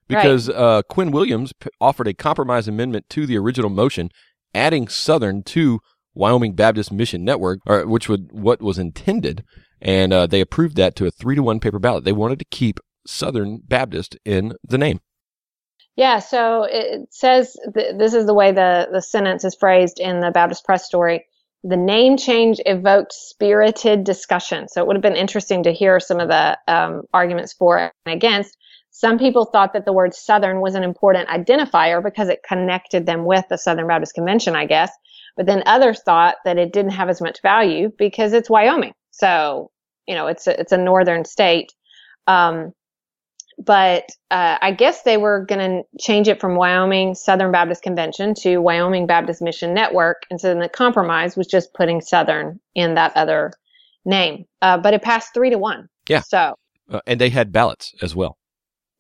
Because 0.07 0.49
uh, 0.49 0.83
Quinn 0.89 1.13
Williams 1.13 1.53
p- 1.53 1.71
offered 1.81 2.09
a 2.09 2.13
compromise 2.13 2.67
amendment 2.67 3.09
to 3.11 3.27
the 3.27 3.39
original 3.39 3.71
motion, 3.71 4.11
adding 4.53 4.89
Southern 4.89 5.45
to 5.45 5.81
Wyoming 6.21 6.53
Baptist 6.53 6.93
Mission 6.93 7.25
Network, 7.25 7.61
or 7.67 7.87
which 7.87 8.09
would 8.09 8.31
what 8.31 8.61
was 8.61 8.79
intended, 8.79 9.43
and 9.81 10.13
uh, 10.13 10.27
they 10.27 10.43
approved 10.43 10.77
that 10.77 10.95
to 10.97 11.07
a 11.07 11.11
three 11.11 11.35
to 11.35 11.43
one 11.43 11.61
paper 11.61 11.79
ballot. 11.79 12.05
They 12.05 12.13
wanted 12.13 12.39
to 12.41 12.45
keep 12.45 12.79
Southern 13.07 13.63
Baptist 13.67 14.19
in 14.25 14.53
the 14.63 14.77
name. 14.77 15.01
Yeah, 15.97 16.19
so 16.19 16.67
it 16.71 17.09
says 17.11 17.57
th- 17.75 17.97
this 17.99 18.15
is 18.15 18.27
the 18.27 18.35
way 18.35 18.53
the, 18.53 18.89
the 18.93 19.03
sentence 19.03 19.45
is 19.45 19.55
phrased 19.55 19.99
in 19.99 20.21
the 20.21 20.31
Baptist 20.31 20.65
Press 20.65 20.85
story. 20.87 21.25
The 21.65 21.77
name 21.77 22.17
change 22.17 22.61
evoked 22.65 23.13
spirited 23.13 24.05
discussion. 24.05 24.69
So 24.69 24.83
it 24.83 24.87
would 24.87 24.97
have 24.97 25.03
been 25.03 25.17
interesting 25.17 25.63
to 25.65 25.73
hear 25.73 26.01
some 26.01 26.21
of 26.21 26.29
the 26.29 26.59
um, 26.69 27.03
arguments 27.13 27.55
for 27.55 27.79
and 27.79 28.15
against. 28.15 28.57
Some 28.91 29.19
people 29.19 29.47
thought 29.47 29.73
that 29.73 29.85
the 29.85 29.93
word 29.93 30.15
Southern 30.15 30.61
was 30.61 30.75
an 30.75 30.85
important 30.85 31.29
identifier 31.29 32.03
because 32.03 32.29
it 32.29 32.43
connected 32.47 33.07
them 33.07 33.25
with 33.25 33.45
the 33.49 33.59
Southern 33.59 33.87
Baptist 33.87 34.15
Convention, 34.15 34.57
I 34.57 34.67
guess. 34.67 34.91
But 35.37 35.47
then 35.47 35.63
others 35.67 36.03
thought 36.03 36.37
that 36.45 36.59
it 36.59 36.73
didn't 36.73 36.93
have 36.93 37.09
as 37.09 37.21
much 37.21 37.41
value 37.43 37.91
because 37.97 38.33
it's 38.33 38.51
Wyoming. 38.51 38.95
So, 39.11 39.71
you 40.07 40.15
know, 40.15 40.27
it's 40.27 40.47
a, 40.47 40.59
it's 40.61 40.73
a 40.73 40.79
northern 40.79 41.25
state. 41.25 41.73
Um, 42.27 42.73
but 43.59 44.05
uh, 44.31 44.57
I 44.61 44.73
guess 44.73 45.03
they 45.03 45.19
were 45.19 45.45
going 45.45 45.59
to 45.61 45.99
change 45.99 46.29
it 46.29 46.41
from 46.41 46.57
Wyoming 46.57 47.15
Southern 47.15 47.53
Baptist 47.53 47.83
Convention 47.83 48.35
to 48.41 48.59
Wyoming 48.59 49.07
Baptist 49.07 49.43
Mission 49.43 49.75
Network. 49.75 50.23
And 50.31 50.41
so 50.41 50.49
then 50.49 50.61
the 50.61 50.69
compromise 50.69 51.37
was 51.37 51.47
just 51.47 51.75
putting 51.75 52.01
Southern 52.01 52.59
in 52.75 52.95
that 52.95 53.15
other 53.17 53.53
name. 54.05 54.47
Uh, 54.63 54.79
but 54.79 54.95
it 54.95 55.03
passed 55.03 55.35
three 55.35 55.51
to 55.51 55.59
one. 55.59 55.89
Yeah. 56.09 56.21
So, 56.21 56.55
Uh, 56.91 57.01
and 57.07 57.21
they 57.21 57.31
had 57.31 57.53
ballots 57.53 57.95
as 58.03 58.17
well, 58.17 58.37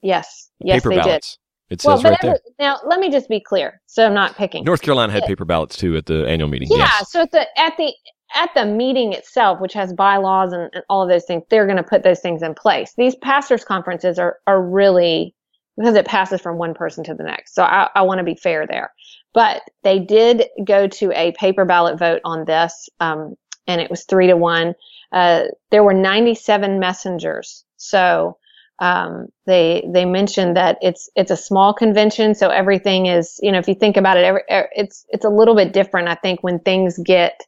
yes, 0.00 0.50
yes, 0.60 0.76
paper 0.80 0.90
they 0.90 0.96
ballots. 0.96 1.38
It. 1.70 1.82
Well, 1.84 1.96
says 1.96 2.10
right 2.10 2.18
there. 2.20 2.38
now 2.58 2.78
let 2.84 3.00
me 3.00 3.10
just 3.10 3.28
be 3.28 3.40
clear. 3.40 3.80
So 3.86 4.04
I'm 4.04 4.14
not 4.14 4.36
picking. 4.36 4.64
North 4.64 4.82
Carolina 4.82 5.12
had 5.12 5.22
paper 5.24 5.44
ballots 5.44 5.76
too 5.76 5.96
at 5.96 6.06
the 6.06 6.26
annual 6.26 6.48
meeting. 6.48 6.68
Yeah. 6.70 6.78
Yes. 6.78 7.12
So 7.12 7.22
at 7.22 7.30
the 7.30 7.46
at 7.58 7.76
the 7.76 7.94
at 8.34 8.50
the 8.54 8.66
meeting 8.66 9.12
itself, 9.12 9.60
which 9.60 9.72
has 9.72 9.92
bylaws 9.92 10.52
and, 10.52 10.70
and 10.72 10.84
all 10.88 11.02
of 11.02 11.08
those 11.08 11.24
things, 11.24 11.44
they're 11.48 11.66
going 11.66 11.76
to 11.76 11.82
put 11.82 12.02
those 12.02 12.20
things 12.20 12.42
in 12.42 12.54
place. 12.54 12.94
These 12.96 13.14
pastors' 13.16 13.64
conferences 13.64 14.18
are 14.18 14.38
are 14.46 14.62
really 14.62 15.34
because 15.76 15.94
it 15.94 16.06
passes 16.06 16.40
from 16.40 16.58
one 16.58 16.74
person 16.74 17.04
to 17.04 17.14
the 17.14 17.22
next. 17.22 17.54
So 17.54 17.62
I, 17.62 17.88
I 17.94 18.02
want 18.02 18.18
to 18.18 18.24
be 18.24 18.34
fair 18.34 18.66
there. 18.66 18.92
But 19.32 19.62
they 19.82 19.98
did 19.98 20.44
go 20.64 20.88
to 20.88 21.12
a 21.12 21.32
paper 21.32 21.64
ballot 21.64 21.98
vote 21.98 22.20
on 22.24 22.44
this, 22.44 22.88
um, 22.98 23.36
and 23.66 23.80
it 23.80 23.90
was 23.90 24.04
three 24.04 24.26
to 24.26 24.36
one. 24.36 24.74
Uh, 25.12 25.44
there 25.70 25.84
were 25.84 25.94
97 25.94 26.78
messengers. 26.80 27.64
So 27.76 28.36
um, 28.80 29.26
they 29.46 29.86
they 29.92 30.06
mentioned 30.06 30.56
that 30.56 30.78
it's 30.80 31.10
it's 31.14 31.30
a 31.30 31.36
small 31.36 31.74
convention, 31.74 32.34
so 32.34 32.48
everything 32.48 33.06
is 33.06 33.38
you 33.42 33.52
know 33.52 33.58
if 33.58 33.68
you 33.68 33.74
think 33.74 33.96
about 33.96 34.16
it, 34.16 34.24
every, 34.24 34.42
er, 34.50 34.68
it's 34.72 35.04
it's 35.10 35.24
a 35.24 35.28
little 35.28 35.54
bit 35.54 35.72
different. 35.72 36.08
I 36.08 36.14
think 36.14 36.42
when 36.42 36.58
things 36.58 36.98
get 36.98 37.40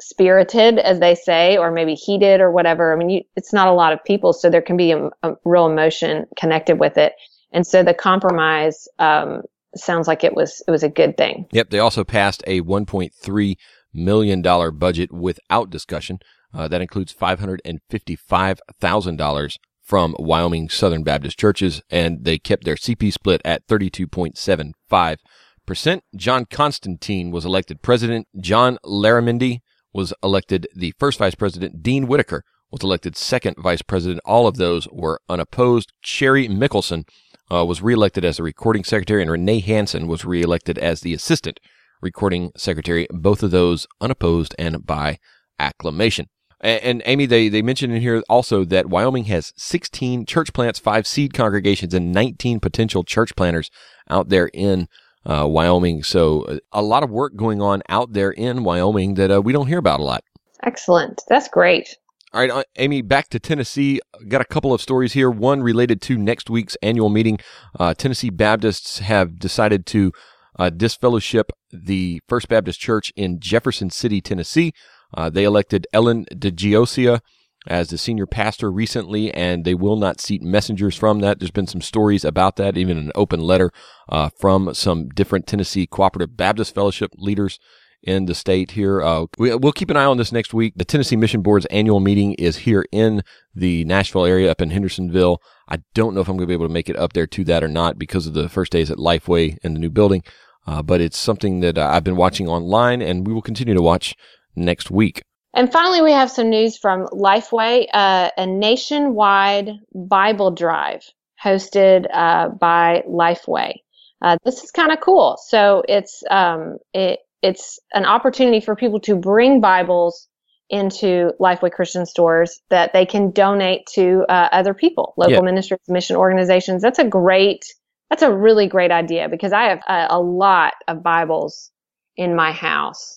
spirited, 0.00 0.78
as 0.78 1.00
they 1.00 1.14
say, 1.14 1.56
or 1.56 1.72
maybe 1.72 1.94
heated 1.94 2.40
or 2.40 2.52
whatever. 2.52 2.92
I 2.92 2.96
mean, 2.96 3.08
you, 3.08 3.22
it's 3.34 3.52
not 3.52 3.68
a 3.68 3.72
lot 3.72 3.92
of 3.92 4.04
people, 4.04 4.32
so 4.32 4.50
there 4.50 4.62
can 4.62 4.76
be 4.76 4.92
a, 4.92 5.08
a 5.22 5.34
real 5.44 5.66
emotion 5.66 6.26
connected 6.36 6.78
with 6.78 6.98
it. 6.98 7.14
And 7.52 7.66
so 7.66 7.82
the 7.82 7.94
compromise 7.94 8.86
um, 8.98 9.42
sounds 9.74 10.06
like 10.06 10.22
it 10.22 10.34
was 10.34 10.62
it 10.68 10.70
was 10.70 10.82
a 10.82 10.88
good 10.88 11.16
thing. 11.16 11.46
Yep. 11.52 11.70
They 11.70 11.78
also 11.78 12.04
passed 12.04 12.44
a 12.46 12.60
1.3 12.60 13.56
million 13.92 14.42
dollar 14.42 14.70
budget 14.70 15.12
without 15.12 15.70
discussion. 15.70 16.18
Uh, 16.54 16.68
that 16.68 16.80
includes 16.80 17.12
$555,000 17.12 19.56
from 19.86 20.14
Wyoming 20.18 20.68
Southern 20.68 21.04
Baptist 21.04 21.38
churches, 21.38 21.80
and 21.88 22.24
they 22.24 22.38
kept 22.38 22.64
their 22.64 22.74
CP 22.74 23.12
split 23.12 23.40
at 23.44 23.64
32.75%. 23.68 26.00
John 26.16 26.44
Constantine 26.44 27.30
was 27.30 27.44
elected 27.44 27.82
president. 27.82 28.26
John 28.40 28.78
Laramendi 28.84 29.60
was 29.92 30.12
elected 30.22 30.66
the 30.74 30.92
first 30.98 31.20
vice 31.20 31.36
president. 31.36 31.84
Dean 31.84 32.08
Whitaker 32.08 32.42
was 32.70 32.82
elected 32.82 33.16
second 33.16 33.56
vice 33.58 33.82
president. 33.82 34.20
All 34.24 34.48
of 34.48 34.56
those 34.56 34.88
were 34.90 35.20
unopposed. 35.28 35.92
Sherry 36.00 36.48
Mickelson 36.48 37.04
uh, 37.50 37.64
was 37.64 37.80
reelected 37.80 38.24
as 38.24 38.38
the 38.38 38.42
recording 38.42 38.82
secretary, 38.82 39.22
and 39.22 39.30
Renee 39.30 39.60
Hansen 39.60 40.08
was 40.08 40.24
reelected 40.24 40.78
as 40.78 41.00
the 41.00 41.14
assistant 41.14 41.60
recording 42.02 42.50
secretary. 42.56 43.06
Both 43.10 43.44
of 43.44 43.52
those 43.52 43.86
unopposed 44.00 44.52
and 44.58 44.84
by 44.84 45.20
acclamation. 45.60 46.26
And, 46.60 46.82
and, 46.82 47.02
Amy, 47.04 47.26
they, 47.26 47.48
they 47.48 47.62
mentioned 47.62 47.92
in 47.92 48.00
here 48.00 48.22
also 48.28 48.64
that 48.64 48.86
Wyoming 48.86 49.24
has 49.24 49.52
16 49.56 50.24
church 50.26 50.52
plants, 50.52 50.78
five 50.78 51.06
seed 51.06 51.34
congregations, 51.34 51.92
and 51.92 52.12
19 52.12 52.60
potential 52.60 53.04
church 53.04 53.36
planters 53.36 53.70
out 54.08 54.30
there 54.30 54.48
in 54.54 54.88
uh, 55.26 55.46
Wyoming. 55.46 56.02
So 56.02 56.42
uh, 56.42 56.58
a 56.72 56.82
lot 56.82 57.02
of 57.02 57.10
work 57.10 57.36
going 57.36 57.60
on 57.60 57.82
out 57.88 58.12
there 58.12 58.30
in 58.30 58.64
Wyoming 58.64 59.14
that 59.14 59.30
uh, 59.30 59.42
we 59.42 59.52
don't 59.52 59.66
hear 59.66 59.78
about 59.78 60.00
a 60.00 60.04
lot. 60.04 60.24
Excellent. 60.62 61.22
That's 61.28 61.48
great. 61.48 61.96
All 62.32 62.40
right, 62.40 62.50
uh, 62.50 62.64
Amy, 62.76 63.02
back 63.02 63.28
to 63.30 63.38
Tennessee. 63.38 64.00
Got 64.28 64.40
a 64.40 64.46
couple 64.46 64.74
of 64.74 64.82
stories 64.82 65.12
here. 65.12 65.30
One 65.30 65.62
related 65.62 66.02
to 66.02 66.18
next 66.18 66.50
week's 66.50 66.76
annual 66.82 67.08
meeting. 67.08 67.38
Uh, 67.78 67.94
Tennessee 67.94 68.30
Baptists 68.30 68.98
have 68.98 69.38
decided 69.38 69.86
to 69.86 70.12
uh, 70.58 70.70
disfellowship 70.70 71.52
the 71.72 72.20
First 72.28 72.48
Baptist 72.48 72.80
Church 72.80 73.12
in 73.16 73.40
Jefferson 73.40 73.90
City, 73.90 74.20
Tennessee. 74.20 74.72
Uh, 75.14 75.30
they 75.30 75.44
elected 75.44 75.86
Ellen 75.92 76.26
Di 76.36 76.50
Giosia 76.50 77.20
as 77.66 77.90
the 77.90 77.98
senior 77.98 78.26
pastor 78.26 78.70
recently, 78.70 79.32
and 79.34 79.64
they 79.64 79.74
will 79.74 79.96
not 79.96 80.20
seat 80.20 80.42
messengers 80.42 80.96
from 80.96 81.20
that. 81.20 81.38
There's 81.38 81.50
been 81.50 81.66
some 81.66 81.80
stories 81.80 82.24
about 82.24 82.56
that, 82.56 82.76
even 82.76 82.98
an 82.98 83.12
open 83.14 83.40
letter 83.40 83.72
uh, 84.08 84.30
from 84.38 84.72
some 84.74 85.08
different 85.08 85.46
Tennessee 85.46 85.86
Cooperative 85.86 86.36
Baptist 86.36 86.74
Fellowship 86.74 87.10
leaders 87.16 87.58
in 88.02 88.26
the 88.26 88.34
state 88.34 88.72
here. 88.72 89.02
Uh, 89.02 89.26
we, 89.36 89.54
will 89.56 89.72
keep 89.72 89.90
an 89.90 89.96
eye 89.96 90.04
on 90.04 90.16
this 90.16 90.32
next 90.32 90.54
week. 90.54 90.74
The 90.76 90.84
Tennessee 90.84 91.16
Mission 91.16 91.42
Board's 91.42 91.66
annual 91.66 91.98
meeting 91.98 92.34
is 92.34 92.58
here 92.58 92.84
in 92.92 93.22
the 93.54 93.84
Nashville 93.84 94.24
area 94.24 94.50
up 94.50 94.62
in 94.62 94.70
Hendersonville. 94.70 95.40
I 95.68 95.78
don't 95.94 96.14
know 96.14 96.20
if 96.20 96.28
I'm 96.28 96.36
going 96.36 96.46
to 96.46 96.50
be 96.50 96.54
able 96.54 96.68
to 96.68 96.72
make 96.72 96.88
it 96.88 96.96
up 96.96 97.14
there 97.14 97.26
to 97.26 97.44
that 97.44 97.64
or 97.64 97.68
not 97.68 97.98
because 97.98 98.26
of 98.26 98.34
the 98.34 98.48
first 98.48 98.70
days 98.70 98.90
at 98.90 98.98
Lifeway 98.98 99.56
in 99.62 99.74
the 99.74 99.80
new 99.80 99.90
building. 99.90 100.22
Uh, 100.66 100.82
but 100.82 101.00
it's 101.00 101.18
something 101.18 101.60
that 101.60 101.78
uh, 101.78 101.88
I've 101.88 102.04
been 102.04 102.16
watching 102.16 102.48
online 102.48 103.02
and 103.02 103.26
we 103.26 103.32
will 103.32 103.42
continue 103.42 103.74
to 103.74 103.82
watch 103.82 104.14
next 104.56 104.90
week. 104.90 105.22
And 105.54 105.72
finally, 105.72 106.02
we 106.02 106.12
have 106.12 106.30
some 106.30 106.50
news 106.50 106.76
from 106.76 107.06
Lifeway, 107.06 107.86
uh, 107.94 108.30
a 108.36 108.46
nationwide 108.46 109.70
Bible 109.94 110.50
drive 110.50 111.02
hosted 111.42 112.06
uh, 112.12 112.50
by 112.50 113.02
Lifeway. 113.08 113.76
Uh, 114.20 114.36
this 114.44 114.62
is 114.62 114.70
kind 114.70 114.92
of 114.92 115.00
cool. 115.00 115.38
So 115.46 115.82
it's 115.88 116.22
um, 116.30 116.78
it, 116.92 117.20
it's 117.42 117.78
an 117.94 118.04
opportunity 118.04 118.60
for 118.60 118.76
people 118.76 119.00
to 119.00 119.14
bring 119.14 119.60
Bibles 119.60 120.28
into 120.68 121.32
Lifeway 121.40 121.70
Christian 121.70 122.06
stores 122.06 122.60
that 122.70 122.92
they 122.92 123.06
can 123.06 123.30
donate 123.30 123.86
to 123.94 124.24
uh, 124.28 124.48
other 124.52 124.74
people, 124.74 125.14
local 125.16 125.34
yeah. 125.34 125.40
ministries, 125.40 125.80
mission 125.88 126.16
organizations. 126.16 126.82
That's 126.82 126.98
a 126.98 127.04
great, 127.04 127.64
that's 128.10 128.22
a 128.22 128.32
really 128.32 128.66
great 128.66 128.90
idea 128.90 129.28
because 129.28 129.52
I 129.52 129.64
have 129.64 129.80
a, 129.88 130.06
a 130.10 130.20
lot 130.20 130.74
of 130.88 131.02
Bibles 131.02 131.70
in 132.16 132.34
my 132.34 132.50
house 132.50 133.15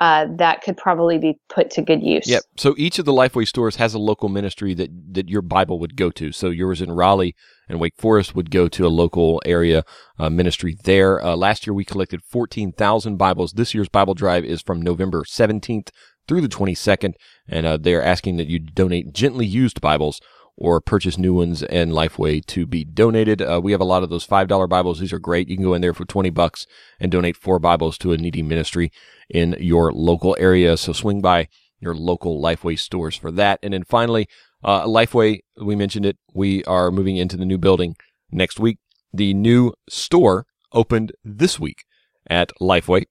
uh, 0.00 0.26
that 0.38 0.62
could 0.62 0.76
probably 0.76 1.18
be 1.18 1.38
put 1.48 1.70
to 1.70 1.82
good 1.82 2.02
use. 2.02 2.28
Yep. 2.28 2.42
So 2.56 2.74
each 2.76 2.98
of 2.98 3.04
the 3.04 3.12
Lifeway 3.12 3.46
stores 3.46 3.76
has 3.76 3.94
a 3.94 3.98
local 3.98 4.28
ministry 4.28 4.74
that 4.74 4.90
that 5.14 5.28
your 5.28 5.42
Bible 5.42 5.78
would 5.78 5.96
go 5.96 6.10
to. 6.10 6.32
So 6.32 6.50
yours 6.50 6.82
in 6.82 6.92
Raleigh 6.92 7.34
and 7.68 7.80
Wake 7.80 7.94
Forest 7.96 8.34
would 8.34 8.50
go 8.50 8.68
to 8.68 8.86
a 8.86 8.88
local 8.88 9.40
area 9.44 9.84
uh, 10.18 10.30
ministry 10.30 10.76
there. 10.84 11.24
Uh, 11.24 11.36
last 11.36 11.66
year 11.66 11.74
we 11.74 11.84
collected 11.84 12.22
14,000 12.22 13.16
Bibles. 13.16 13.52
This 13.52 13.72
year's 13.72 13.88
Bible 13.88 14.14
drive 14.14 14.44
is 14.44 14.60
from 14.60 14.82
November 14.82 15.22
17th 15.22 15.90
through 16.26 16.40
the 16.40 16.48
22nd, 16.48 17.14
and 17.48 17.66
uh, 17.66 17.76
they're 17.76 18.02
asking 18.02 18.36
that 18.36 18.48
you 18.48 18.58
donate 18.58 19.12
gently 19.12 19.46
used 19.46 19.80
Bibles 19.80 20.20
or 20.56 20.80
purchase 20.80 21.18
new 21.18 21.34
ones 21.34 21.62
and 21.64 21.92
Lifeway 21.92 22.44
to 22.46 22.66
be 22.66 22.84
donated. 22.84 23.42
Uh, 23.42 23.60
we 23.62 23.72
have 23.72 23.80
a 23.80 23.84
lot 23.84 24.02
of 24.02 24.10
those 24.10 24.26
$5 24.26 24.68
Bibles. 24.68 25.00
These 25.00 25.12
are 25.12 25.18
great. 25.18 25.48
You 25.48 25.56
can 25.56 25.64
go 25.64 25.74
in 25.74 25.80
there 25.80 25.94
for 25.94 26.04
20 26.04 26.30
bucks 26.30 26.66
and 27.00 27.10
donate 27.10 27.36
four 27.36 27.58
Bibles 27.58 27.98
to 27.98 28.12
a 28.12 28.16
needy 28.16 28.42
ministry 28.42 28.92
in 29.28 29.56
your 29.58 29.92
local 29.92 30.36
area. 30.38 30.76
So 30.76 30.92
swing 30.92 31.20
by 31.20 31.48
your 31.80 31.94
local 31.94 32.40
Lifeway 32.40 32.78
stores 32.78 33.16
for 33.16 33.30
that. 33.32 33.58
And 33.62 33.74
then 33.74 33.84
finally, 33.84 34.28
uh, 34.62 34.86
Lifeway, 34.86 35.40
we 35.60 35.76
mentioned 35.76 36.06
it. 36.06 36.18
We 36.32 36.64
are 36.64 36.90
moving 36.90 37.16
into 37.16 37.36
the 37.36 37.44
new 37.44 37.58
building 37.58 37.96
next 38.30 38.58
week. 38.60 38.78
The 39.12 39.34
new 39.34 39.74
store 39.88 40.46
opened 40.72 41.12
this 41.24 41.60
week 41.60 41.84
at 42.28 42.50
Lifeway 42.60 43.04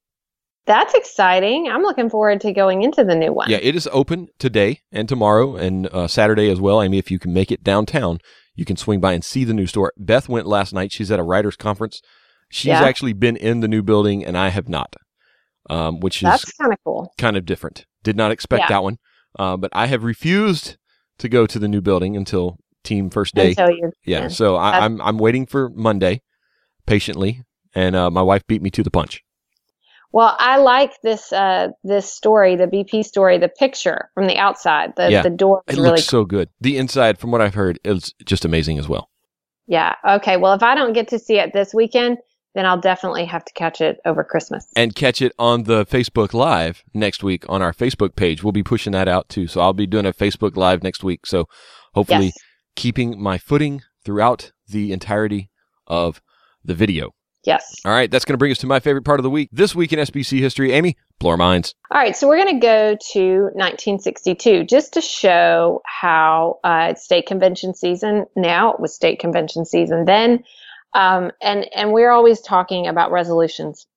that's 0.65 0.93
exciting. 0.93 1.69
I'm 1.69 1.81
looking 1.81 2.09
forward 2.09 2.41
to 2.41 2.53
going 2.53 2.83
into 2.83 3.03
the 3.03 3.15
new 3.15 3.33
one. 3.33 3.49
Yeah, 3.49 3.59
it 3.61 3.75
is 3.75 3.87
open 3.91 4.27
today 4.39 4.81
and 4.91 5.09
tomorrow 5.09 5.55
and 5.55 5.87
uh, 5.87 6.07
Saturday 6.07 6.49
as 6.49 6.59
well. 6.59 6.79
I 6.79 6.87
mean, 6.87 6.99
if 6.99 7.11
you 7.11 7.19
can 7.19 7.33
make 7.33 7.51
it 7.51 7.63
downtown, 7.63 8.19
you 8.55 8.65
can 8.65 8.77
swing 8.77 8.99
by 8.99 9.13
and 9.13 9.23
see 9.23 9.43
the 9.43 9.53
new 9.53 9.67
store. 9.67 9.93
Beth 9.97 10.29
went 10.29 10.47
last 10.47 10.73
night. 10.73 10.91
She's 10.91 11.11
at 11.11 11.19
a 11.19 11.23
writers 11.23 11.55
conference. 11.55 12.01
She's 12.49 12.67
yeah. 12.67 12.83
actually 12.83 13.13
been 13.13 13.35
in 13.35 13.61
the 13.61 13.67
new 13.67 13.81
building, 13.81 14.23
and 14.23 14.37
I 14.37 14.49
have 14.49 14.69
not, 14.69 14.95
um, 15.69 15.99
which 15.99 16.17
is 16.17 16.29
that's 16.29 16.51
kind 16.51 16.71
of 16.71 16.77
cool. 16.83 17.11
Kind 17.17 17.35
of 17.35 17.45
different. 17.45 17.85
Did 18.03 18.15
not 18.15 18.31
expect 18.31 18.61
yeah. 18.61 18.67
that 18.69 18.83
one, 18.83 18.97
uh, 19.39 19.57
but 19.57 19.71
I 19.73 19.87
have 19.87 20.03
refused 20.03 20.77
to 21.17 21.29
go 21.29 21.47
to 21.47 21.57
the 21.57 21.67
new 21.67 21.81
building 21.81 22.15
until 22.15 22.57
team 22.83 23.09
first 23.09 23.33
day. 23.33 23.55
Yeah, 24.05 24.27
so 24.27 24.55
I, 24.55 24.77
am 24.77 24.83
I'm, 24.83 25.01
I'm 25.01 25.17
waiting 25.17 25.47
for 25.47 25.69
Monday 25.71 26.21
patiently, 26.85 27.41
and 27.73 27.95
uh, 27.95 28.11
my 28.11 28.21
wife 28.21 28.45
beat 28.45 28.61
me 28.61 28.69
to 28.71 28.83
the 28.83 28.91
punch. 28.91 29.23
Well, 30.13 30.35
I 30.37 30.57
like 30.57 31.01
this 31.01 31.33
uh, 31.33 31.69
this 31.83 32.13
story, 32.13 32.55
the 32.55 32.67
BP 32.67 33.03
story, 33.03 33.39
the 33.39 33.49
picture 33.49 34.11
from 34.13 34.27
the 34.27 34.37
outside. 34.37 34.93
The 34.95 35.11
yeah. 35.11 35.21
the 35.23 35.31
door 35.31 35.63
it 35.67 35.75
really 35.75 35.89
looks 35.89 36.05
so 36.05 36.23
good. 36.23 36.49
The 36.61 36.77
inside, 36.77 37.17
from 37.17 37.31
what 37.31 37.41
I've 37.41 37.55
heard, 37.55 37.79
is 37.83 38.13
just 38.23 38.45
amazing 38.45 38.77
as 38.77 38.87
well. 38.87 39.09
Yeah. 39.65 39.95
Okay. 40.07 40.37
Well, 40.37 40.53
if 40.53 40.61
I 40.61 40.75
don't 40.75 40.93
get 40.93 41.07
to 41.09 41.19
see 41.19 41.39
it 41.39 41.51
this 41.51 41.73
weekend, 41.73 42.19
then 42.53 42.67
I'll 42.67 42.79
definitely 42.79 43.25
have 43.25 43.43
to 43.43 43.53
catch 43.53 43.81
it 43.81 43.97
over 44.05 44.23
Christmas. 44.23 44.67
And 44.75 44.93
catch 44.93 45.19
it 45.19 45.33
on 45.39 45.63
the 45.63 45.83
Facebook 45.83 46.33
Live 46.33 46.83
next 46.93 47.23
week 47.23 47.43
on 47.49 47.63
our 47.63 47.73
Facebook 47.73 48.15
page. 48.15 48.43
We'll 48.43 48.51
be 48.51 48.63
pushing 48.63 48.93
that 48.93 49.07
out 49.07 49.29
too. 49.29 49.47
So 49.47 49.61
I'll 49.61 49.73
be 49.73 49.87
doing 49.87 50.05
a 50.05 50.13
Facebook 50.13 50.55
Live 50.55 50.83
next 50.83 51.03
week. 51.03 51.25
So 51.25 51.47
hopefully 51.95 52.25
yes. 52.25 52.37
keeping 52.75 53.19
my 53.19 53.39
footing 53.39 53.81
throughout 54.05 54.51
the 54.67 54.91
entirety 54.91 55.49
of 55.87 56.21
the 56.63 56.75
video. 56.75 57.15
Yes. 57.43 57.75
All 57.83 57.91
right, 57.91 58.09
that's 58.09 58.23
going 58.23 58.33
to 58.33 58.37
bring 58.37 58.51
us 58.51 58.57
to 58.59 58.67
my 58.67 58.79
favorite 58.79 59.03
part 59.03 59.19
of 59.19 59.23
the 59.23 59.29
week. 59.29 59.49
This 59.51 59.75
week 59.75 59.91
in 59.91 59.99
SBC 59.99 60.39
history, 60.39 60.71
Amy, 60.71 60.95
blow 61.19 61.31
our 61.31 61.37
minds. 61.37 61.75
All 61.91 61.99
right, 61.99 62.15
so 62.15 62.27
we're 62.27 62.41
going 62.41 62.59
to 62.59 62.65
go 62.65 62.97
to 63.11 63.41
1962 63.53 64.63
just 64.63 64.93
to 64.93 65.01
show 65.01 65.81
how 65.85 66.59
uh, 66.63 66.87
it's 66.91 67.03
state 67.03 67.27
convention 67.27 67.73
season 67.73 68.25
now. 68.37 68.73
It 68.73 68.79
was 68.79 68.95
state 68.95 69.19
convention 69.19 69.65
season 69.65 70.05
then, 70.05 70.43
um, 70.93 71.31
and 71.41 71.67
and 71.75 71.91
we're 71.91 72.11
always 72.11 72.39
talking 72.39 72.87
about 72.87 73.11
resolutions 73.11 73.87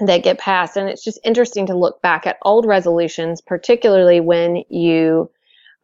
that 0.00 0.22
get 0.22 0.38
passed, 0.38 0.76
and 0.76 0.90
it's 0.90 1.02
just 1.02 1.18
interesting 1.24 1.66
to 1.66 1.76
look 1.76 2.02
back 2.02 2.26
at 2.26 2.36
old 2.42 2.66
resolutions, 2.66 3.40
particularly 3.40 4.20
when 4.20 4.64
you. 4.68 5.30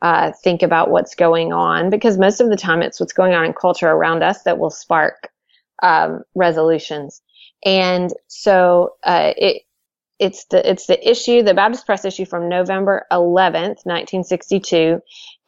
Uh, 0.03 0.33
think 0.43 0.63
about 0.63 0.91
what's 0.91 1.15
going 1.15 1.51
on 1.51 1.89
because 1.89 2.19
most 2.19 2.39
of 2.39 2.51
the 2.51 2.57
time 2.57 2.83
it's 2.83 3.01
what's 3.01 3.15
going 3.15 3.33
on 3.33 3.43
in 3.43 3.55
culture 3.55 3.89
around 3.89 4.23
us 4.23 4.43
that 4.43 4.59
will 4.59 4.69
spark 4.69 5.31
um, 5.83 6.23
resolutions. 6.35 7.23
And 7.65 8.13
so 8.29 8.95
uh, 9.05 9.33
it 9.37 9.63
it's 10.21 10.45
the 10.47 10.71
it's 10.71 10.87
the 10.87 11.11
issue, 11.11 11.43
the 11.43 11.55
Baptist 11.55 11.87
Press 11.87 12.05
issue 12.05 12.25
from 12.25 12.49
November 12.49 13.05
11th, 13.11 13.85
1962. 13.85 15.01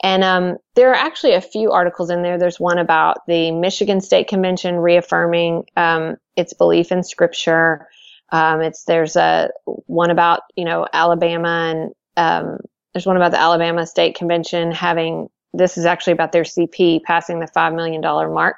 And 0.03 0.25
um, 0.25 0.57
there 0.75 0.91
are 0.91 0.95
actually 0.95 1.35
a 1.35 1.41
few 1.41 1.71
articles 1.71 2.11
in 2.11 2.23
there. 2.23 2.39
There's 2.39 2.59
one 2.61 2.79
about 2.79 3.27
the 3.27 3.53
Michigan 3.53 4.01
State 4.01 4.29
Convention 4.29 4.77
reaffirming 4.77 5.67
um, 5.77 6.17
its 6.37 6.53
belief 6.53 6.91
in 6.91 7.05
Scripture. 7.05 7.89
Um, 8.31 8.61
it's 8.61 8.85
there's 8.85 9.15
a 9.15 9.51
one 9.65 10.11
about 10.11 10.41
you 10.57 10.65
know 10.65 10.87
Alabama 10.93 11.73
and 11.73 11.95
um, 12.17 12.59
there's 12.93 13.07
one 13.07 13.17
about 13.17 13.31
the 13.31 13.41
Alabama 13.41 13.87
State 13.87 14.17
Convention 14.17 14.73
having 14.73 15.29
this 15.53 15.79
is 15.79 15.85
actually 15.85 16.13
about 16.13 16.33
their 16.33 16.43
CP 16.43 17.03
passing 17.03 17.41
the 17.41 17.47
five 17.47 17.73
million 17.73 18.01
dollar 18.01 18.29
mark 18.29 18.57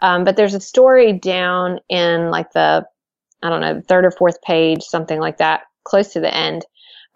um, 0.00 0.24
but 0.24 0.36
there's 0.36 0.54
a 0.54 0.60
story 0.60 1.12
down 1.12 1.80
in 1.88 2.30
like 2.30 2.52
the, 2.52 2.86
I 3.42 3.50
don't 3.50 3.60
know, 3.60 3.80
third 3.80 4.04
or 4.04 4.10
fourth 4.10 4.40
page, 4.42 4.82
something 4.82 5.20
like 5.20 5.38
that, 5.38 5.62
close 5.84 6.12
to 6.12 6.20
the 6.20 6.34
end, 6.34 6.64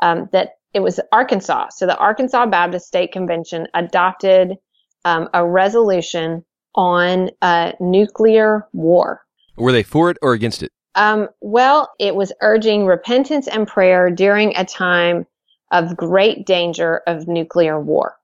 um, 0.01 0.29
that 0.33 0.55
it 0.73 0.81
was 0.81 1.01
Arkansas. 1.13 1.69
So 1.71 1.87
the 1.87 1.97
Arkansas 1.99 2.47
Baptist 2.47 2.87
State 2.87 3.13
Convention 3.13 3.67
adopted 3.75 4.57
um, 5.05 5.29
a 5.35 5.47
resolution 5.47 6.45
on 6.75 7.31
uh, 7.43 7.73
nuclear 7.81 8.67
war. 8.73 9.23
Were 9.57 9.73
they 9.73 9.83
for 9.83 10.11
it 10.11 10.19
or 10.23 10.33
against 10.33 10.63
it? 10.63 10.71
Um, 10.95 11.29
well, 11.41 11.91
it 11.99 12.15
was 12.15 12.33
urging 12.41 12.87
repentance 12.87 13.47
and 13.49 13.67
prayer 13.67 14.11
during 14.11 14.57
a 14.57 14.65
time 14.65 15.27
of 15.71 15.97
great 15.97 16.47
danger 16.47 17.03
of 17.07 17.29
nuclear 17.29 17.81
war. 17.81 18.17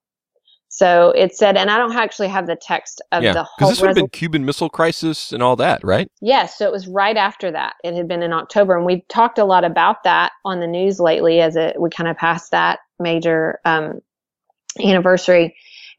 So 0.68 1.11
it 1.11 1.35
said, 1.35 1.57
and 1.57 1.70
I 1.70 1.79
don't 1.79 1.94
actually 1.94 2.29
have 2.29 2.46
the 2.46 2.57
text 2.57 3.00
of 3.12 3.22
yeah, 3.22 3.33
the 3.33 3.44
whole. 3.44 3.55
Because 3.59 3.70
this 3.70 3.81
would 3.81 3.88
have 3.88 3.96
been 3.96 4.09
Cuban 4.09 4.44
Missile 4.44 4.68
Crisis 4.68 5.33
and 5.33 5.42
all 5.42 5.57
that, 5.57 5.83
right? 5.85 6.11
Yes. 6.20 6.59
So 6.59 6.66
it 6.66 6.72
was 6.72 6.87
right 6.87 7.16
after 7.16 7.50
that. 7.50 7.76
It 7.85 7.94
had 7.94 8.09
been 8.09 8.22
in 8.22 8.33
October, 8.33 8.76
and 8.76 8.85
we've 8.85 9.07
talked 9.09 9.38
a 9.38 9.44
lot 9.44 9.64
about 9.64 10.02
that 10.05 10.33
on 10.44 10.61
the 10.61 10.66
news 10.66 11.00
lately 11.00 11.40
as 11.40 11.57
it 11.57 11.81
we 11.81 11.88
kind 11.88 12.09
of 12.09 12.16
passed 12.16 12.50
that 12.50 12.81
major 12.98 13.61
um, 13.64 14.00
anniversary. 14.83 15.55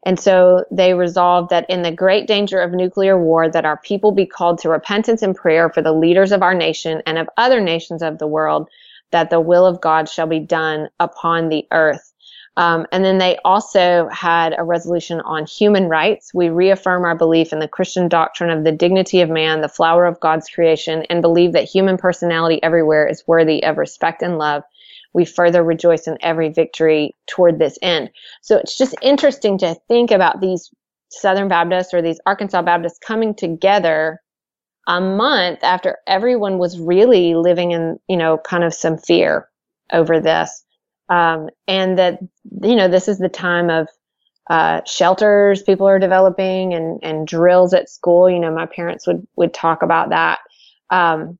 And 0.06 0.18
so 0.18 0.64
they 0.70 0.94
resolved 0.94 1.50
that 1.50 1.68
in 1.68 1.82
the 1.82 1.90
great 1.90 2.28
danger 2.28 2.60
of 2.60 2.72
nuclear 2.72 3.20
war, 3.20 3.50
that 3.50 3.64
our 3.64 3.78
people 3.78 4.12
be 4.12 4.26
called 4.26 4.58
to 4.58 4.68
repentance 4.68 5.22
and 5.22 5.34
prayer 5.34 5.70
for 5.70 5.82
the 5.82 5.92
leaders 5.92 6.30
of 6.30 6.42
our 6.42 6.54
nation 6.54 7.02
and 7.04 7.18
of 7.18 7.28
other 7.36 7.60
nations 7.60 8.02
of 8.02 8.18
the 8.18 8.26
world, 8.26 8.68
that 9.10 9.30
the 9.30 9.40
will 9.40 9.66
of 9.66 9.80
God 9.80 10.08
shall 10.08 10.26
be 10.26 10.38
done 10.38 10.88
upon 11.00 11.48
the 11.48 11.66
earth. 11.72 12.12
Um, 12.58 12.86
and 12.90 13.04
then 13.04 13.18
they 13.18 13.38
also 13.44 14.08
had 14.08 14.52
a 14.58 14.64
resolution 14.64 15.20
on 15.20 15.46
human 15.46 15.88
rights. 15.88 16.34
We 16.34 16.48
reaffirm 16.48 17.04
our 17.04 17.14
belief 17.14 17.52
in 17.52 17.60
the 17.60 17.68
Christian 17.68 18.08
doctrine 18.08 18.50
of 18.50 18.64
the 18.64 18.72
dignity 18.72 19.20
of 19.20 19.30
man, 19.30 19.60
the 19.60 19.68
flower 19.68 20.06
of 20.06 20.18
God's 20.18 20.50
creation, 20.50 21.04
and 21.08 21.22
believe 21.22 21.52
that 21.52 21.68
human 21.68 21.96
personality 21.96 22.60
everywhere 22.60 23.06
is 23.06 23.22
worthy 23.28 23.62
of 23.62 23.78
respect 23.78 24.22
and 24.22 24.38
love. 24.38 24.64
We 25.14 25.24
further 25.24 25.62
rejoice 25.62 26.08
in 26.08 26.18
every 26.20 26.48
victory 26.48 27.14
toward 27.28 27.60
this 27.60 27.78
end. 27.80 28.10
So 28.42 28.56
it's 28.56 28.76
just 28.76 28.96
interesting 29.02 29.58
to 29.58 29.76
think 29.86 30.10
about 30.10 30.40
these 30.40 30.68
Southern 31.10 31.46
Baptists 31.46 31.94
or 31.94 32.02
these 32.02 32.20
Arkansas 32.26 32.62
Baptists 32.62 32.98
coming 32.98 33.36
together 33.36 34.20
a 34.88 35.00
month 35.00 35.62
after 35.62 35.98
everyone 36.08 36.58
was 36.58 36.80
really 36.80 37.36
living 37.36 37.70
in, 37.70 38.00
you 38.08 38.16
know, 38.16 38.36
kind 38.36 38.64
of 38.64 38.74
some 38.74 38.98
fear 38.98 39.48
over 39.92 40.18
this. 40.18 40.64
Um, 41.08 41.48
and 41.66 41.98
that, 41.98 42.20
you 42.62 42.76
know, 42.76 42.88
this 42.88 43.08
is 43.08 43.18
the 43.18 43.28
time 43.28 43.70
of 43.70 43.88
uh, 44.48 44.80
shelters 44.86 45.62
people 45.62 45.86
are 45.86 45.98
developing 45.98 46.74
and, 46.74 47.00
and 47.02 47.26
drills 47.26 47.74
at 47.74 47.88
school. 47.90 48.30
You 48.30 48.38
know, 48.38 48.54
my 48.54 48.66
parents 48.66 49.06
would, 49.06 49.26
would 49.36 49.52
talk 49.52 49.82
about 49.82 50.10
that. 50.10 50.40
Um, 50.90 51.38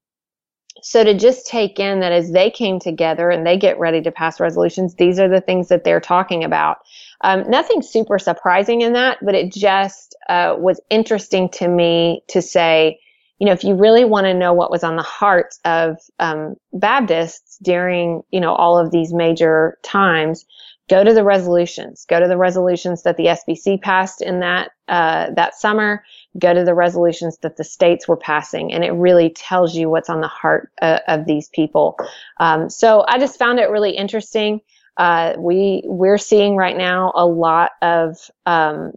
so 0.82 1.02
to 1.02 1.14
just 1.14 1.46
take 1.46 1.80
in 1.80 2.00
that 2.00 2.12
as 2.12 2.30
they 2.30 2.50
came 2.50 2.78
together 2.78 3.30
and 3.30 3.46
they 3.46 3.56
get 3.56 3.78
ready 3.78 4.00
to 4.02 4.12
pass 4.12 4.38
resolutions, 4.40 4.94
these 4.94 5.18
are 5.18 5.28
the 5.28 5.40
things 5.40 5.68
that 5.68 5.84
they're 5.84 6.00
talking 6.00 6.44
about. 6.44 6.78
Um, 7.22 7.50
nothing 7.50 7.82
super 7.82 8.18
surprising 8.18 8.82
in 8.82 8.92
that, 8.92 9.18
but 9.22 9.34
it 9.34 9.52
just 9.52 10.14
uh, 10.28 10.54
was 10.56 10.80
interesting 10.88 11.48
to 11.50 11.66
me 11.66 12.22
to 12.28 12.40
say, 12.40 13.00
you 13.38 13.46
know, 13.46 13.52
if 13.52 13.62
you 13.62 13.74
really 13.74 14.04
want 14.04 14.26
to 14.26 14.34
know 14.34 14.52
what 14.52 14.70
was 14.70 14.82
on 14.82 14.96
the 14.96 15.02
hearts 15.02 15.60
of 15.64 15.98
um, 16.18 16.56
Baptists 16.72 17.58
during, 17.62 18.22
you 18.30 18.40
know, 18.40 18.54
all 18.54 18.78
of 18.78 18.90
these 18.90 19.12
major 19.12 19.78
times, 19.84 20.44
go 20.88 21.04
to 21.04 21.12
the 21.12 21.22
resolutions. 21.22 22.04
Go 22.08 22.18
to 22.18 22.26
the 22.26 22.36
resolutions 22.36 23.02
that 23.02 23.16
the 23.16 23.26
SBC 23.26 23.80
passed 23.80 24.22
in 24.22 24.40
that 24.40 24.70
uh, 24.88 25.30
that 25.36 25.54
summer. 25.54 26.02
Go 26.38 26.52
to 26.52 26.64
the 26.64 26.74
resolutions 26.74 27.38
that 27.42 27.56
the 27.56 27.64
states 27.64 28.08
were 28.08 28.16
passing, 28.16 28.72
and 28.72 28.84
it 28.84 28.92
really 28.92 29.30
tells 29.30 29.74
you 29.74 29.88
what's 29.88 30.10
on 30.10 30.20
the 30.20 30.28
heart 30.28 30.70
uh, 30.82 30.98
of 31.06 31.26
these 31.26 31.48
people. 31.48 31.96
Um, 32.40 32.68
so 32.68 33.04
I 33.06 33.18
just 33.18 33.38
found 33.38 33.60
it 33.60 33.70
really 33.70 33.92
interesting. 33.92 34.60
Uh, 34.96 35.34
we 35.38 35.82
we're 35.84 36.18
seeing 36.18 36.56
right 36.56 36.76
now 36.76 37.12
a 37.14 37.24
lot 37.24 37.70
of 37.82 38.16
um, 38.46 38.92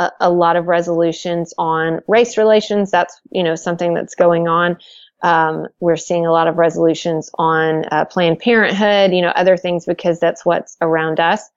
a, 0.00 0.10
a, 0.20 0.30
lot 0.30 0.56
of 0.56 0.66
resolutions 0.66 1.52
on 1.58 2.00
race 2.08 2.38
relations. 2.38 2.90
That's, 2.90 3.20
you 3.30 3.42
know, 3.42 3.54
something 3.54 3.94
that's 3.94 4.14
going 4.14 4.48
on. 4.48 4.78
Um, 5.22 5.66
we're 5.80 5.96
seeing 5.96 6.24
a 6.24 6.32
lot 6.32 6.48
of 6.48 6.56
resolutions 6.56 7.30
on 7.34 7.84
uh, 7.92 8.06
Planned 8.06 8.38
Parenthood, 8.38 9.12
you 9.12 9.20
know, 9.20 9.28
other 9.28 9.56
things 9.56 9.84
because 9.84 10.18
that's 10.18 10.44
what's 10.46 10.76
around 10.80 11.20
us. 11.20 11.50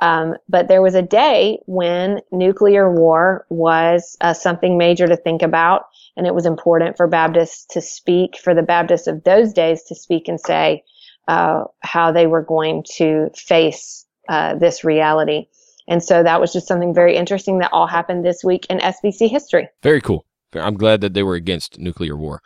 Um, 0.00 0.36
but 0.48 0.68
there 0.68 0.80
was 0.80 0.94
a 0.94 1.02
day 1.02 1.58
when 1.66 2.20
nuclear 2.32 2.90
war 2.90 3.44
was 3.50 4.16
uh, 4.22 4.32
something 4.32 4.78
major 4.78 5.06
to 5.06 5.16
think 5.16 5.42
about, 5.42 5.82
and 6.16 6.26
it 6.26 6.34
was 6.34 6.46
important 6.46 6.96
for 6.96 7.06
Baptists 7.06 7.66
to 7.74 7.82
speak, 7.82 8.38
for 8.38 8.54
the 8.54 8.62
Baptists 8.62 9.06
of 9.06 9.24
those 9.24 9.52
days 9.52 9.82
to 9.84 9.94
speak 9.94 10.26
and 10.26 10.40
say 10.40 10.84
uh, 11.28 11.64
how 11.80 12.12
they 12.12 12.26
were 12.26 12.42
going 12.42 12.82
to 12.96 13.28
face 13.36 14.06
uh, 14.30 14.54
this 14.54 14.84
reality. 14.84 15.48
And 15.90 16.02
so 16.02 16.22
that 16.22 16.40
was 16.40 16.52
just 16.52 16.68
something 16.68 16.94
very 16.94 17.16
interesting 17.16 17.58
that 17.58 17.70
all 17.72 17.88
happened 17.88 18.24
this 18.24 18.44
week 18.44 18.64
in 18.70 18.78
SBC 18.78 19.28
history. 19.28 19.68
Very 19.82 20.00
cool. 20.00 20.24
I'm 20.54 20.74
glad 20.74 21.00
that 21.00 21.14
they 21.14 21.24
were 21.24 21.34
against 21.34 21.80
nuclear 21.80 22.16
war. 22.16 22.40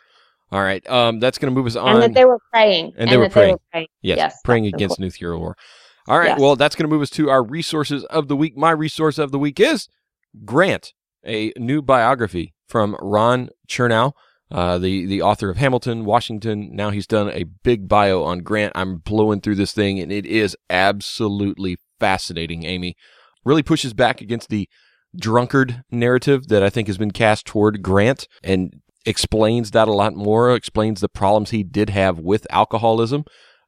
All 0.51 0.63
right. 0.63 0.87
Um, 0.89 1.19
that's 1.19 1.37
going 1.37 1.53
to 1.53 1.55
move 1.55 1.67
us 1.67 1.75
on. 1.75 1.93
And 1.93 2.01
that 2.01 2.13
they 2.15 2.25
were 2.25 2.39
praying. 2.51 2.93
And, 2.97 3.01
and 3.01 3.11
they, 3.11 3.17
were 3.17 3.29
praying. 3.29 3.47
they, 3.47 3.53
were 3.53 3.59
praying. 3.71 3.87
Yes, 4.01 4.17
yes 4.17 4.37
praying 4.43 4.65
against 4.65 4.97
cool. 4.97 5.05
nuclear 5.05 5.37
war. 5.37 5.55
All 6.07 6.17
right. 6.17 6.29
Yes. 6.29 6.39
Well, 6.39 6.55
that's 6.55 6.75
going 6.75 6.89
to 6.89 6.93
move 6.93 7.03
us 7.03 7.11
to 7.11 7.29
our 7.29 7.43
resources 7.43 8.03
of 8.05 8.29
the 8.29 8.35
week. 8.35 8.57
My 8.57 8.71
resource 8.71 9.19
of 9.19 9.31
the 9.31 9.39
week 9.39 9.59
is 9.59 9.89
Grant, 10.43 10.93
a 11.23 11.53
new 11.55 11.83
biography 11.83 12.55
from 12.67 12.95
Ron 12.99 13.49
Chernow, 13.69 14.13
uh, 14.49 14.79
the 14.79 15.05
the 15.05 15.21
author 15.21 15.51
of 15.51 15.57
Hamilton, 15.57 16.03
Washington. 16.03 16.69
Now 16.75 16.89
he's 16.89 17.07
done 17.07 17.29
a 17.29 17.43
big 17.43 17.87
bio 17.87 18.23
on 18.23 18.39
Grant. 18.39 18.73
I'm 18.75 18.97
blowing 18.97 19.41
through 19.41 19.55
this 19.55 19.71
thing, 19.71 19.99
and 19.99 20.11
it 20.11 20.25
is 20.25 20.57
absolutely 20.69 21.77
fascinating, 21.99 22.65
Amy 22.65 22.95
really 23.45 23.63
pushes 23.63 23.93
back 23.93 24.21
against 24.21 24.49
the 24.49 24.67
drunkard 25.15 25.83
narrative 25.91 26.47
that 26.47 26.63
I 26.63 26.69
think 26.69 26.87
has 26.87 26.97
been 26.97 27.11
cast 27.11 27.45
toward 27.45 27.81
Grant 27.81 28.27
and 28.43 28.81
explains 29.05 29.71
that 29.71 29.87
a 29.87 29.93
lot 29.93 30.15
more, 30.15 30.53
explains 30.53 30.99
the 30.99 31.09
problems 31.09 31.51
he 31.51 31.63
did 31.63 31.89
have 31.91 32.19
with 32.19 32.47
alcoholism, 32.49 33.23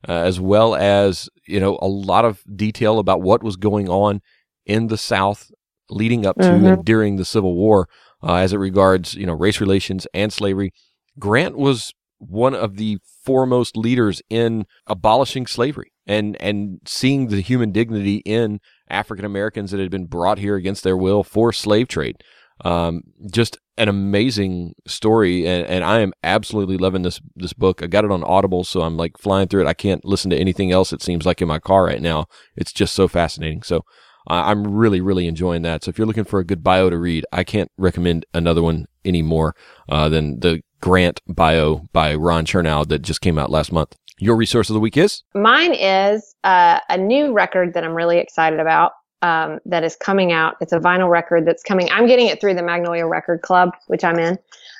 uh, 0.08 0.12
as 0.12 0.40
well 0.40 0.76
as, 0.76 1.30
you 1.48 1.60
know, 1.60 1.78
a 1.82 1.88
lot 1.88 2.26
of 2.26 2.44
detail 2.54 3.00
about 3.00 3.22
what 3.22 3.44
was 3.44 3.56
going 3.56 3.88
on 3.88 4.22
in 4.66 4.88
the 4.88 4.98
South 4.98 5.52
leading 5.90 6.26
up 6.26 6.36
to 6.38 6.44
mm-hmm. 6.44 6.66
and 6.66 6.86
during 6.86 7.16
the 7.16 7.26
Civil 7.26 7.56
War 7.56 7.88
uh, 8.22 8.36
as 8.36 8.52
it 8.52 8.58
regards, 8.58 9.14
you 9.14 9.26
know, 9.26 9.34
race 9.34 9.62
relations 9.62 10.08
and 10.14 10.34
slavery. 10.34 10.74
Grant 11.18 11.58
was 11.58 11.94
one 12.18 12.56
of 12.56 12.78
the 12.78 12.98
foremost 13.24 13.78
leaders 13.78 14.22
in 14.30 14.66
abolishing 14.88 15.46
slavery 15.46 15.92
and 16.08 16.42
and 16.42 16.80
seeing 16.86 17.28
the 17.28 17.42
human 17.42 17.72
dignity 17.72 18.18
in 18.26 18.60
African 18.90 19.26
Americans 19.26 19.72
that 19.72 19.80
had 19.80 19.92
been 19.92 20.06
brought 20.06 20.40
here 20.40 20.56
against 20.56 20.84
their 20.84 20.98
will 20.98 21.24
for 21.24 21.52
slave 21.52 21.88
trade. 21.88 22.24
Um, 22.66 23.04
just 23.32 23.58
an 23.78 23.88
amazing 23.88 24.74
story, 24.88 25.46
and, 25.46 25.68
and 25.68 25.84
I 25.84 26.00
am 26.00 26.14
absolutely 26.24 26.78
loving 26.78 27.04
this 27.04 27.22
this 27.36 27.54
book. 27.54 27.84
I 27.84 27.88
got 27.88 28.06
it 28.06 28.12
on 28.12 28.24
Audible, 28.24 28.64
so 28.64 28.82
I'm 28.82 28.98
like 28.98 29.18
flying 29.18 29.48
through 29.48 29.62
it. 29.62 29.68
I 29.68 29.74
can't 29.74 30.04
listen 30.04 30.32
to 30.32 30.38
anything 30.38 30.72
else. 30.72 30.92
It 30.92 31.04
seems 31.04 31.26
like 31.26 31.42
in 31.42 31.48
my 31.48 31.60
car 31.60 31.84
right 31.84 32.02
now. 32.02 32.26
It's 32.56 32.74
just 32.74 32.96
so 32.96 33.08
fascinating. 33.08 33.62
So 33.62 33.86
uh, 34.30 34.44
I'm 34.46 34.64
really 34.64 35.02
really 35.02 35.28
enjoying 35.28 35.62
that. 35.64 35.84
So 35.84 35.90
if 35.90 35.98
you're 35.98 36.08
looking 36.08 36.24
for 36.24 36.40
a 36.40 36.46
good 36.46 36.64
bio 36.64 36.90
to 36.90 36.98
read, 36.98 37.26
I 37.32 37.44
can't 37.44 37.72
recommend 37.78 38.26
another 38.34 38.64
one 38.64 38.88
anymore 39.06 39.56
uh, 39.90 40.10
than 40.10 40.40
the 40.40 40.62
Grant 40.80 41.22
bio 41.28 41.88
by 41.92 42.14
Ron 42.16 42.46
Chernow 42.46 42.88
that 42.88 43.02
just 43.02 43.22
came 43.22 43.38
out 43.38 43.52
last 43.52 43.72
month. 43.72 43.96
Your 44.20 44.36
resource 44.36 44.70
of 44.70 44.74
the 44.74 44.80
week 44.80 44.98
is? 44.98 45.24
Mine 45.36 45.74
is 45.74 46.36
uh, 46.44 46.80
a 46.90 46.98
new 46.98 47.34
record 47.34 47.74
that 47.74 47.84
I'm 47.84 47.94
really 47.94 48.18
excited 48.18 48.60
about 48.60 48.94
um, 49.22 49.60
that 49.66 49.84
is 49.84 49.96
coming 49.96 50.32
out. 50.32 50.56
It's 50.62 50.74
a 50.74 50.80
vinyl 50.80 51.10
record 51.10 51.46
that's 51.46 51.64
coming. 51.64 51.90
I'm 51.92 52.08
getting 52.08 52.28
it 52.28 52.42
through 52.42 52.56
the 52.56 52.64
Magnolia 52.64 53.06
Record 53.06 53.42
Club, 53.42 53.72
which 53.88 54.04
I'm 54.04 54.20
in. 54.20 54.38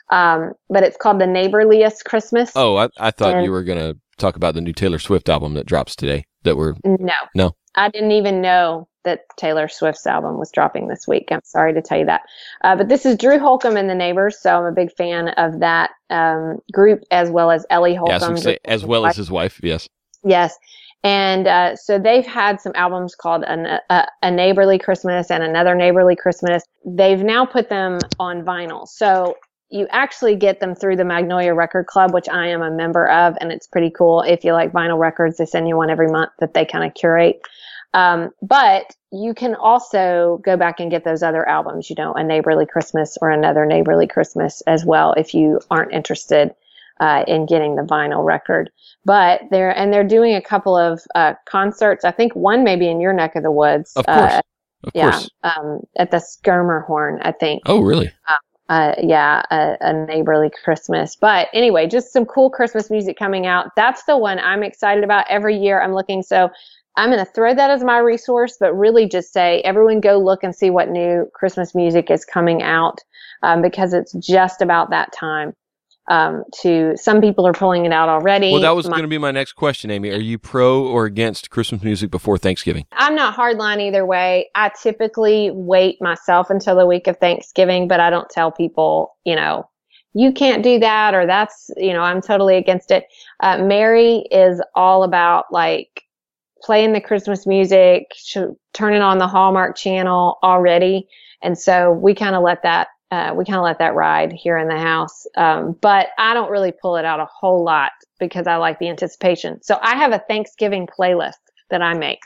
Um, 0.10 0.54
but 0.70 0.84
it's 0.84 0.98
called 0.98 1.20
The 1.20 1.26
Neighborliest 1.26 2.06
Christmas. 2.06 2.52
Oh, 2.56 2.78
I, 2.78 2.90
I 2.98 3.12
thought 3.12 3.36
and 3.36 3.46
you 3.46 3.52
were 3.52 3.64
going 3.64 3.80
to 3.80 4.00
talk 4.18 4.36
about 4.36 4.56
the 4.56 4.62
new 4.62 4.74
Taylor 4.74 5.00
Swift 5.00 5.30
album 5.30 5.54
that 5.56 5.66
drops 5.66 5.96
today. 5.96 6.26
That 6.44 6.56
we're 6.56 6.76
no, 6.84 7.14
no. 7.36 7.56
I 7.76 7.90
didn't 7.90 8.12
even 8.12 8.42
know 8.42 8.88
that 9.08 9.26
Taylor 9.38 9.68
Swift's 9.68 10.06
album 10.06 10.38
was 10.38 10.52
dropping 10.52 10.88
this 10.88 11.08
week. 11.08 11.30
I'm 11.32 11.42
sorry 11.44 11.74
to 11.74 11.82
tell 11.82 11.98
you 11.98 12.06
that. 12.06 12.22
Uh, 12.64 12.76
but 12.76 12.90
this 12.90 13.06
is 13.06 13.18
Drew 13.18 13.40
Holcomb 13.40 13.78
and 13.78 13.90
the 13.90 13.96
Neighbors, 13.96 14.38
so 14.40 14.60
I'm 14.60 14.66
a 14.66 14.72
big 14.72 14.92
fan 14.92 15.30
of 15.30 15.60
that 15.62 15.92
um, 16.10 16.60
group 16.74 17.04
as 17.10 17.30
well 17.30 17.50
as 17.50 17.66
Ellie 17.70 17.96
Holcomb. 17.96 18.36
Yes, 18.36 18.44
say, 18.44 18.58
as 18.66 18.86
well 18.86 19.04
wife. 19.04 19.12
as 19.12 19.18
his 19.18 19.32
wife. 19.32 19.60
Yes. 19.64 19.88
Yes. 20.24 20.58
And 21.04 21.48
uh, 21.48 21.76
so 21.76 22.00
they've 22.00 22.26
had 22.26 22.60
some 22.60 22.74
albums 22.76 23.16
called 23.16 23.44
a, 23.44 23.80
a, 24.22 24.32
Neighborly 24.32 24.78
Christmas 24.78 25.32
and 25.32 25.44
Another 25.44 25.76
Neighborly 25.76 26.16
Christmas. 26.16 26.64
They've 26.86 27.22
now 27.22 27.46
put 27.46 27.70
them 27.70 28.00
on 28.20 28.44
vinyl. 28.44 28.88
So 28.88 29.38
you 29.70 29.88
actually 29.92 30.36
get 30.36 30.60
them 30.60 30.76
through 30.76 30.96
the 30.96 31.06
Magnolia 31.06 31.54
Record 31.54 31.88
Club, 31.88 32.14
which 32.14 32.30
I 32.30 32.48
am 32.48 32.62
a 32.62 32.72
member 32.72 33.08
of, 33.10 33.36
and 33.40 33.52
it's 33.52 33.68
pretty 33.68 33.90
cool. 33.90 34.22
If 34.22 34.44
you 34.44 34.54
like 34.54 34.72
vinyl 34.72 34.98
records, 34.98 35.38
they 35.38 35.46
send 35.46 35.68
you 35.68 35.78
one 35.78 35.90
every 35.90 36.08
month 36.08 36.32
that 36.40 36.54
they 36.54 36.66
kind 36.66 36.86
of 36.86 36.94
curate. 36.94 37.42
Um, 37.98 38.30
but 38.44 38.96
you 39.12 39.34
can 39.34 39.56
also 39.56 40.40
go 40.46 40.56
back 40.56 40.80
and 40.80 40.92
get 40.92 41.04
those 41.04 41.24
other 41.24 41.50
albums, 41.50 41.90
you 41.90 41.96
know, 41.98 42.14
A 42.14 42.24
Neighborly 42.24 42.68
Christmas 42.68 43.18
or 43.20 43.32
Another 43.32 43.66
Neighborly 43.66 44.06
Christmas 44.06 44.62
as 44.68 44.86
well 44.86 45.14
if 45.14 45.34
you 45.34 45.60
aren't 45.72 45.94
interested 45.94 46.54
uh, 47.00 47.24
in 47.28 47.48
getting 47.48 47.76
the 47.76 47.82
vinyl 47.82 48.24
record. 48.24 48.70
But 49.04 49.42
they're, 49.50 49.76
and 49.76 49.92
they're 49.92 50.04
doing 50.04 50.36
a 50.36 50.42
couple 50.42 50.78
of 50.78 51.02
uh, 51.16 51.34
concerts. 51.46 52.06
I 52.06 52.12
think 52.12 52.36
one 52.36 52.64
maybe 52.64 52.88
in 52.88 53.02
your 53.02 53.14
neck 53.14 53.36
of 53.36 53.42
the 53.42 53.52
woods. 53.52 53.94
Of 53.96 54.06
course. 54.06 54.34
Uh, 54.34 54.42
of 54.84 54.92
yeah, 54.94 55.12
course. 55.12 55.30
Um, 55.42 55.80
at 55.98 56.12
the 56.12 56.18
Schermerhorn, 56.18 57.20
I 57.24 57.32
think. 57.32 57.64
Oh, 57.66 57.82
really? 57.82 58.12
Uh, 58.30 58.36
uh, 58.70 58.94
yeah, 59.02 59.42
a, 59.50 59.78
a, 59.80 60.06
neighborly 60.06 60.52
Christmas. 60.64 61.16
But 61.16 61.48
anyway, 61.54 61.88
just 61.88 62.12
some 62.12 62.26
cool 62.26 62.50
Christmas 62.50 62.90
music 62.90 63.18
coming 63.18 63.46
out. 63.46 63.72
That's 63.78 64.04
the 64.04 64.18
one 64.18 64.40
I'm 64.40 64.62
excited 64.62 65.06
about 65.06 65.26
every 65.30 65.58
year. 65.58 65.82
I'm 65.82 65.94
looking. 65.94 66.22
So 66.22 66.50
I'm 66.98 67.10
going 67.12 67.24
to 67.24 67.32
throw 67.32 67.54
that 67.54 67.70
as 67.70 67.84
my 67.84 68.00
resource, 68.00 68.58
but 68.60 68.74
really 68.74 69.08
just 69.08 69.32
say 69.32 69.62
everyone 69.62 70.02
go 70.02 70.18
look 70.18 70.44
and 70.44 70.56
see 70.56 70.70
what 70.72 70.90
new 70.90 71.28
Christmas 71.34 71.74
music 71.76 72.10
is 72.12 72.26
coming 72.26 72.64
out 72.64 73.00
um, 73.44 73.62
because 73.62 73.94
it's 73.94 74.14
just 74.14 74.62
about 74.62 74.90
that 74.90 75.14
time. 75.14 75.54
um, 76.10 76.44
to 76.62 76.96
some 76.96 77.20
people 77.22 77.46
are 77.46 77.54
pulling 77.54 77.86
it 77.86 77.92
out 77.92 78.10
already. 78.10 78.52
Well, 78.52 78.62
that 78.62 78.76
was 78.76 78.88
going 78.88 79.02
to 79.02 79.08
be 79.08 79.18
my 79.18 79.32
next 79.32 79.54
question, 79.54 79.92
Amy. 79.92 80.10
Are 80.12 80.20
you 80.20 80.38
pro 80.40 80.86
or 80.86 81.06
against 81.06 81.50
Christmas 81.50 81.84
music 81.84 82.10
before 82.12 82.38
Thanksgiving? 82.38 82.86
I'm 82.94 83.16
not 83.16 83.36
hardline 83.36 83.82
either 83.82 84.06
way. 84.06 84.50
I 84.56 84.72
typically 84.82 85.52
wait 85.54 86.02
myself 86.02 86.50
until 86.50 86.76
the 86.76 86.86
week 86.86 87.08
of 87.08 87.18
Thanksgiving, 87.18 87.88
but 87.88 88.00
I 88.00 88.10
don't 88.10 88.30
tell 88.30 88.52
people, 88.52 89.18
you 89.26 89.36
know, 89.36 89.70
you 90.14 90.32
can't 90.32 90.64
do 90.64 90.80
that 90.80 91.14
or 91.14 91.26
that's, 91.28 91.70
you 91.76 91.94
know, 91.94 92.02
I'm 92.02 92.22
totally 92.22 92.56
against 92.56 92.90
it. 92.90 93.06
Uh, 93.42 93.58
Mary 93.58 94.26
is 94.32 94.62
all 94.76 95.04
about 95.04 95.46
like 95.52 96.04
playing 96.62 96.94
the 96.94 97.02
Christmas 97.02 97.46
music, 97.46 98.06
turning 98.74 99.02
on 99.02 99.18
the 99.18 99.28
Hallmark 99.28 99.76
channel 99.76 100.38
already. 100.44 101.08
And 101.42 101.58
so 101.58 101.92
we 101.92 102.16
kind 102.16 102.36
of 102.36 102.44
let 102.44 102.64
that 102.64 102.88
uh, 103.12 103.34
we 103.36 103.46
kind 103.46 103.58
of 103.58 103.64
let 103.64 103.80
that 103.80 103.96
ride 103.96 104.34
here 104.34 104.58
in 104.58 104.68
the 104.68 104.78
house. 104.78 105.26
Um, 105.38 105.78
but 105.82 106.10
I 106.18 106.34
don't 106.34 106.52
really 106.52 106.74
pull 106.74 106.98
it 106.98 107.06
out 107.06 107.20
a 107.20 107.26
whole 107.26 107.64
lot 107.64 107.92
because 108.20 108.48
I 108.48 108.58
like 108.58 108.80
the 108.80 108.90
anticipation. 108.90 109.62
So 109.64 109.80
I 109.82 109.96
have 109.96 110.12
a 110.12 110.20
Thanksgiving 110.28 110.88
playlist 110.88 111.40
that 111.70 111.82
I 111.82 111.94
make. 111.94 112.20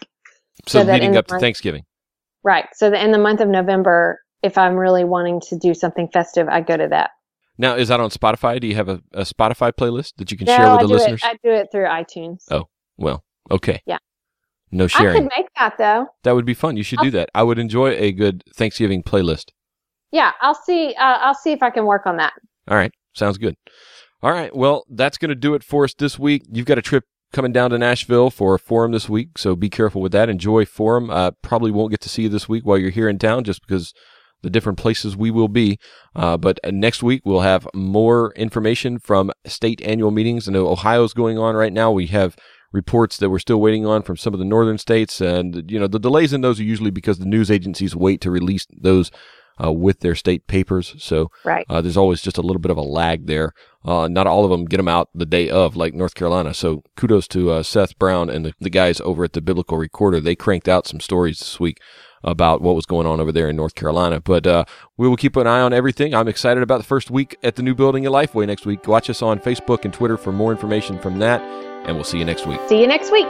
So, 0.67 0.84
so 0.84 0.91
leading 0.91 1.15
up 1.15 1.28
to 1.28 1.34
month, 1.34 1.41
Thanksgiving. 1.41 1.84
Right. 2.44 2.65
So 2.74 2.89
that 2.89 3.04
in 3.04 3.12
the 3.12 3.20
month 3.20 3.41
of 3.41 3.48
November, 3.48 4.22
if 4.41 4.58
I'm 4.58 4.76
really 4.76 5.04
wanting 5.04 5.39
to 5.50 5.58
do 5.58 5.76
something 5.76 6.08
festive, 6.12 6.48
I 6.48 6.62
go 6.62 6.78
to 6.78 6.88
that. 6.88 7.12
Now, 7.58 7.76
is 7.76 7.89
that 7.89 8.00
on 8.00 8.10
Spotify? 8.10 8.60
Do 8.60 8.65
you 8.65 8.76
have 8.76 8.89
a, 8.89 9.02
a 9.13 9.22
Spotify 9.22 9.72
playlist 9.72 10.13
that 10.17 10.32
you 10.32 10.38
can 10.38 10.46
no, 10.48 10.56
share 10.56 10.72
with 10.72 10.80
I 10.80 10.82
the 10.82 10.88
listeners? 10.88 11.22
It, 11.24 11.28
I 11.28 11.34
do 11.44 11.52
it 11.52 11.67
through 11.72 11.86
iTunes. 11.86 12.44
Oh, 12.50 12.70
well, 12.98 13.24
okay. 13.52 13.82
Yeah. 13.86 14.00
No 14.72 14.88
sharing. 14.88 15.16
I 15.16 15.20
could 15.20 15.32
make 15.38 15.48
that 15.58 15.78
though. 15.78 16.08
That 16.24 16.36
would 16.36 16.46
be 16.46 16.54
fun. 16.54 16.78
You 16.78 16.84
should 16.84 17.00
I'll, 17.00 17.06
do 17.06 17.12
that. 17.12 17.30
I 17.36 17.44
would 17.44 17.60
enjoy 17.60 17.92
a 17.92 18.12
good 18.12 18.44
Thanksgiving 18.56 19.04
playlist. 19.04 19.52
Yeah, 20.12 20.32
I'll 20.42 20.56
see. 20.56 20.94
Uh, 20.96 21.18
I'll 21.20 21.36
see 21.36 21.52
if 21.52 21.62
I 21.62 21.70
can 21.70 21.86
work 21.86 22.06
on 22.06 22.18
that. 22.18 22.34
All 22.68 22.78
right, 22.78 22.92
sounds 23.14 23.38
good. 23.38 23.56
All 24.24 24.32
right, 24.32 24.56
well, 24.56 24.86
that's 24.90 25.18
going 25.18 25.30
to 25.30 25.36
do 25.36 25.56
it 25.56 25.64
for 25.64 25.84
us 25.84 25.94
this 25.94 26.20
week. 26.20 26.44
You've 26.52 26.68
got 26.68 26.78
a 26.78 26.82
trip 26.82 27.06
coming 27.34 27.52
down 27.52 27.72
to 27.72 27.78
Nashville 27.78 28.30
for 28.30 28.54
a 28.54 28.60
forum 28.60 28.92
this 28.92 29.10
week, 29.10 29.38
so 29.38 29.56
be 29.56 29.70
careful 29.70 30.02
with 30.02 30.12
that. 30.12 30.30
Enjoy 30.30 30.66
forum. 30.66 31.10
Uh, 31.10 31.32
probably 31.42 31.72
won't 31.72 31.92
get 31.92 32.02
to 32.02 32.10
see 32.10 32.24
you 32.24 32.30
this 32.30 32.48
week 32.48 32.66
while 32.66 32.78
you're 32.78 32.92
here 32.92 33.10
in 33.10 33.18
town, 33.18 33.44
just 33.44 33.62
because 33.62 33.94
the 34.42 34.50
different 34.50 34.78
places 34.78 35.16
we 35.16 35.32
will 35.32 35.48
be. 35.48 35.80
Uh, 36.16 36.38
but 36.38 36.60
next 36.66 37.04
week 37.04 37.22
we'll 37.26 37.42
have 37.42 37.68
more 37.74 38.34
information 38.36 39.00
from 39.00 39.32
state 39.46 39.82
annual 39.82 40.12
meetings. 40.12 40.48
I 40.48 40.52
know 40.52 40.68
Ohio's 40.68 41.14
going 41.14 41.38
on 41.38 41.56
right 41.56 41.74
now. 41.74 41.92
We 41.92 42.08
have 42.08 42.36
reports 42.72 43.18
that 43.18 43.30
we're 43.30 43.40
still 43.40 43.60
waiting 43.60 43.86
on 43.86 44.02
from 44.02 44.18
some 44.18 44.34
of 44.34 44.40
the 44.40 44.46
northern 44.46 44.78
states, 44.78 45.22
and 45.22 45.70
you 45.70 45.80
know 45.80 45.88
the 45.88 46.00
delays 46.00 46.34
in 46.34 46.42
those 46.42 46.60
are 46.60 46.64
usually 46.64 46.92
because 46.92 47.20
the 47.20 47.26
news 47.26 47.52
agencies 47.52 47.96
wait 47.96 48.22
to 48.22 48.32
release 48.32 48.66
those 48.72 49.12
uh, 49.64 49.72
with 49.72 50.00
their 50.00 50.16
state 50.16 50.48
papers. 50.48 50.96
So 50.98 51.32
right. 51.44 51.66
uh, 51.70 51.82
there's 51.82 51.98
always 51.98 52.22
just 52.22 52.38
a 52.38 52.42
little 52.42 52.60
bit 52.60 52.72
of 52.72 52.78
a 52.78 52.82
lag 52.82 53.28
there. 53.28 53.54
Uh, 53.84 54.08
not 54.08 54.28
all 54.28 54.46
of 54.46 54.52
them 54.52 54.66
get 54.66 54.78
them 54.78 54.88
out 54.88 55.10
the 55.14 55.26
day 55.26 55.50
of, 55.50 55.76
like 55.76 55.94
North 55.94 56.16
Carolina. 56.16 56.54
So 56.54 56.84
kudos 56.96 57.28
to 57.30 57.52
uh, 57.52 57.64
Seth 57.64 57.98
Brown 58.00 58.30
and 58.30 58.46
the, 58.46 58.54
the 58.60 58.70
guys 58.70 59.02
over 59.02 59.24
at 59.24 59.34
the 59.34 59.42
Biblical 59.42 59.78
Recorder. 59.78 60.20
They 60.20 60.36
cranked 60.36 60.68
out 60.68 60.88
some 60.88 61.00
stories 61.00 61.40
this 61.40 61.60
week 61.60 61.80
about 62.24 62.62
what 62.62 62.76
was 62.76 62.86
going 62.86 63.08
on 63.08 63.20
over 63.20 63.32
there 63.32 63.50
in 63.50 63.56
North 63.56 63.76
Carolina. 63.76 64.20
But 64.20 64.46
uh, 64.48 64.66
we 64.98 65.08
will 65.08 65.18
keep 65.18 65.36
an 65.36 65.48
eye 65.48 65.62
on 65.62 65.74
everything. 65.74 66.14
I'm 66.14 66.28
excited 66.28 66.64
about 66.64 66.78
the 66.78 66.84
first 66.84 67.12
week 67.12 67.38
at 67.44 67.56
the 67.56 67.64
new 67.64 67.76
building 67.76 68.06
at 68.06 68.12
Lifeway 68.12 68.48
next 68.48 68.66
week. 68.66 68.88
Watch 68.88 69.10
us 69.10 69.22
on 69.22 69.40
Facebook 69.40 69.86
and 69.86 69.94
Twitter 69.94 70.18
for 70.18 70.32
more 70.32 70.52
information 70.52 71.00
from 71.00 71.20
that, 71.20 71.42
and 71.88 71.96
we'll 71.96 72.04
see 72.04 72.18
you 72.18 72.26
next 72.26 72.46
week. 72.46 72.60
See 72.68 72.80
you 72.80 72.88
next 72.88 73.12
week. 73.12 73.28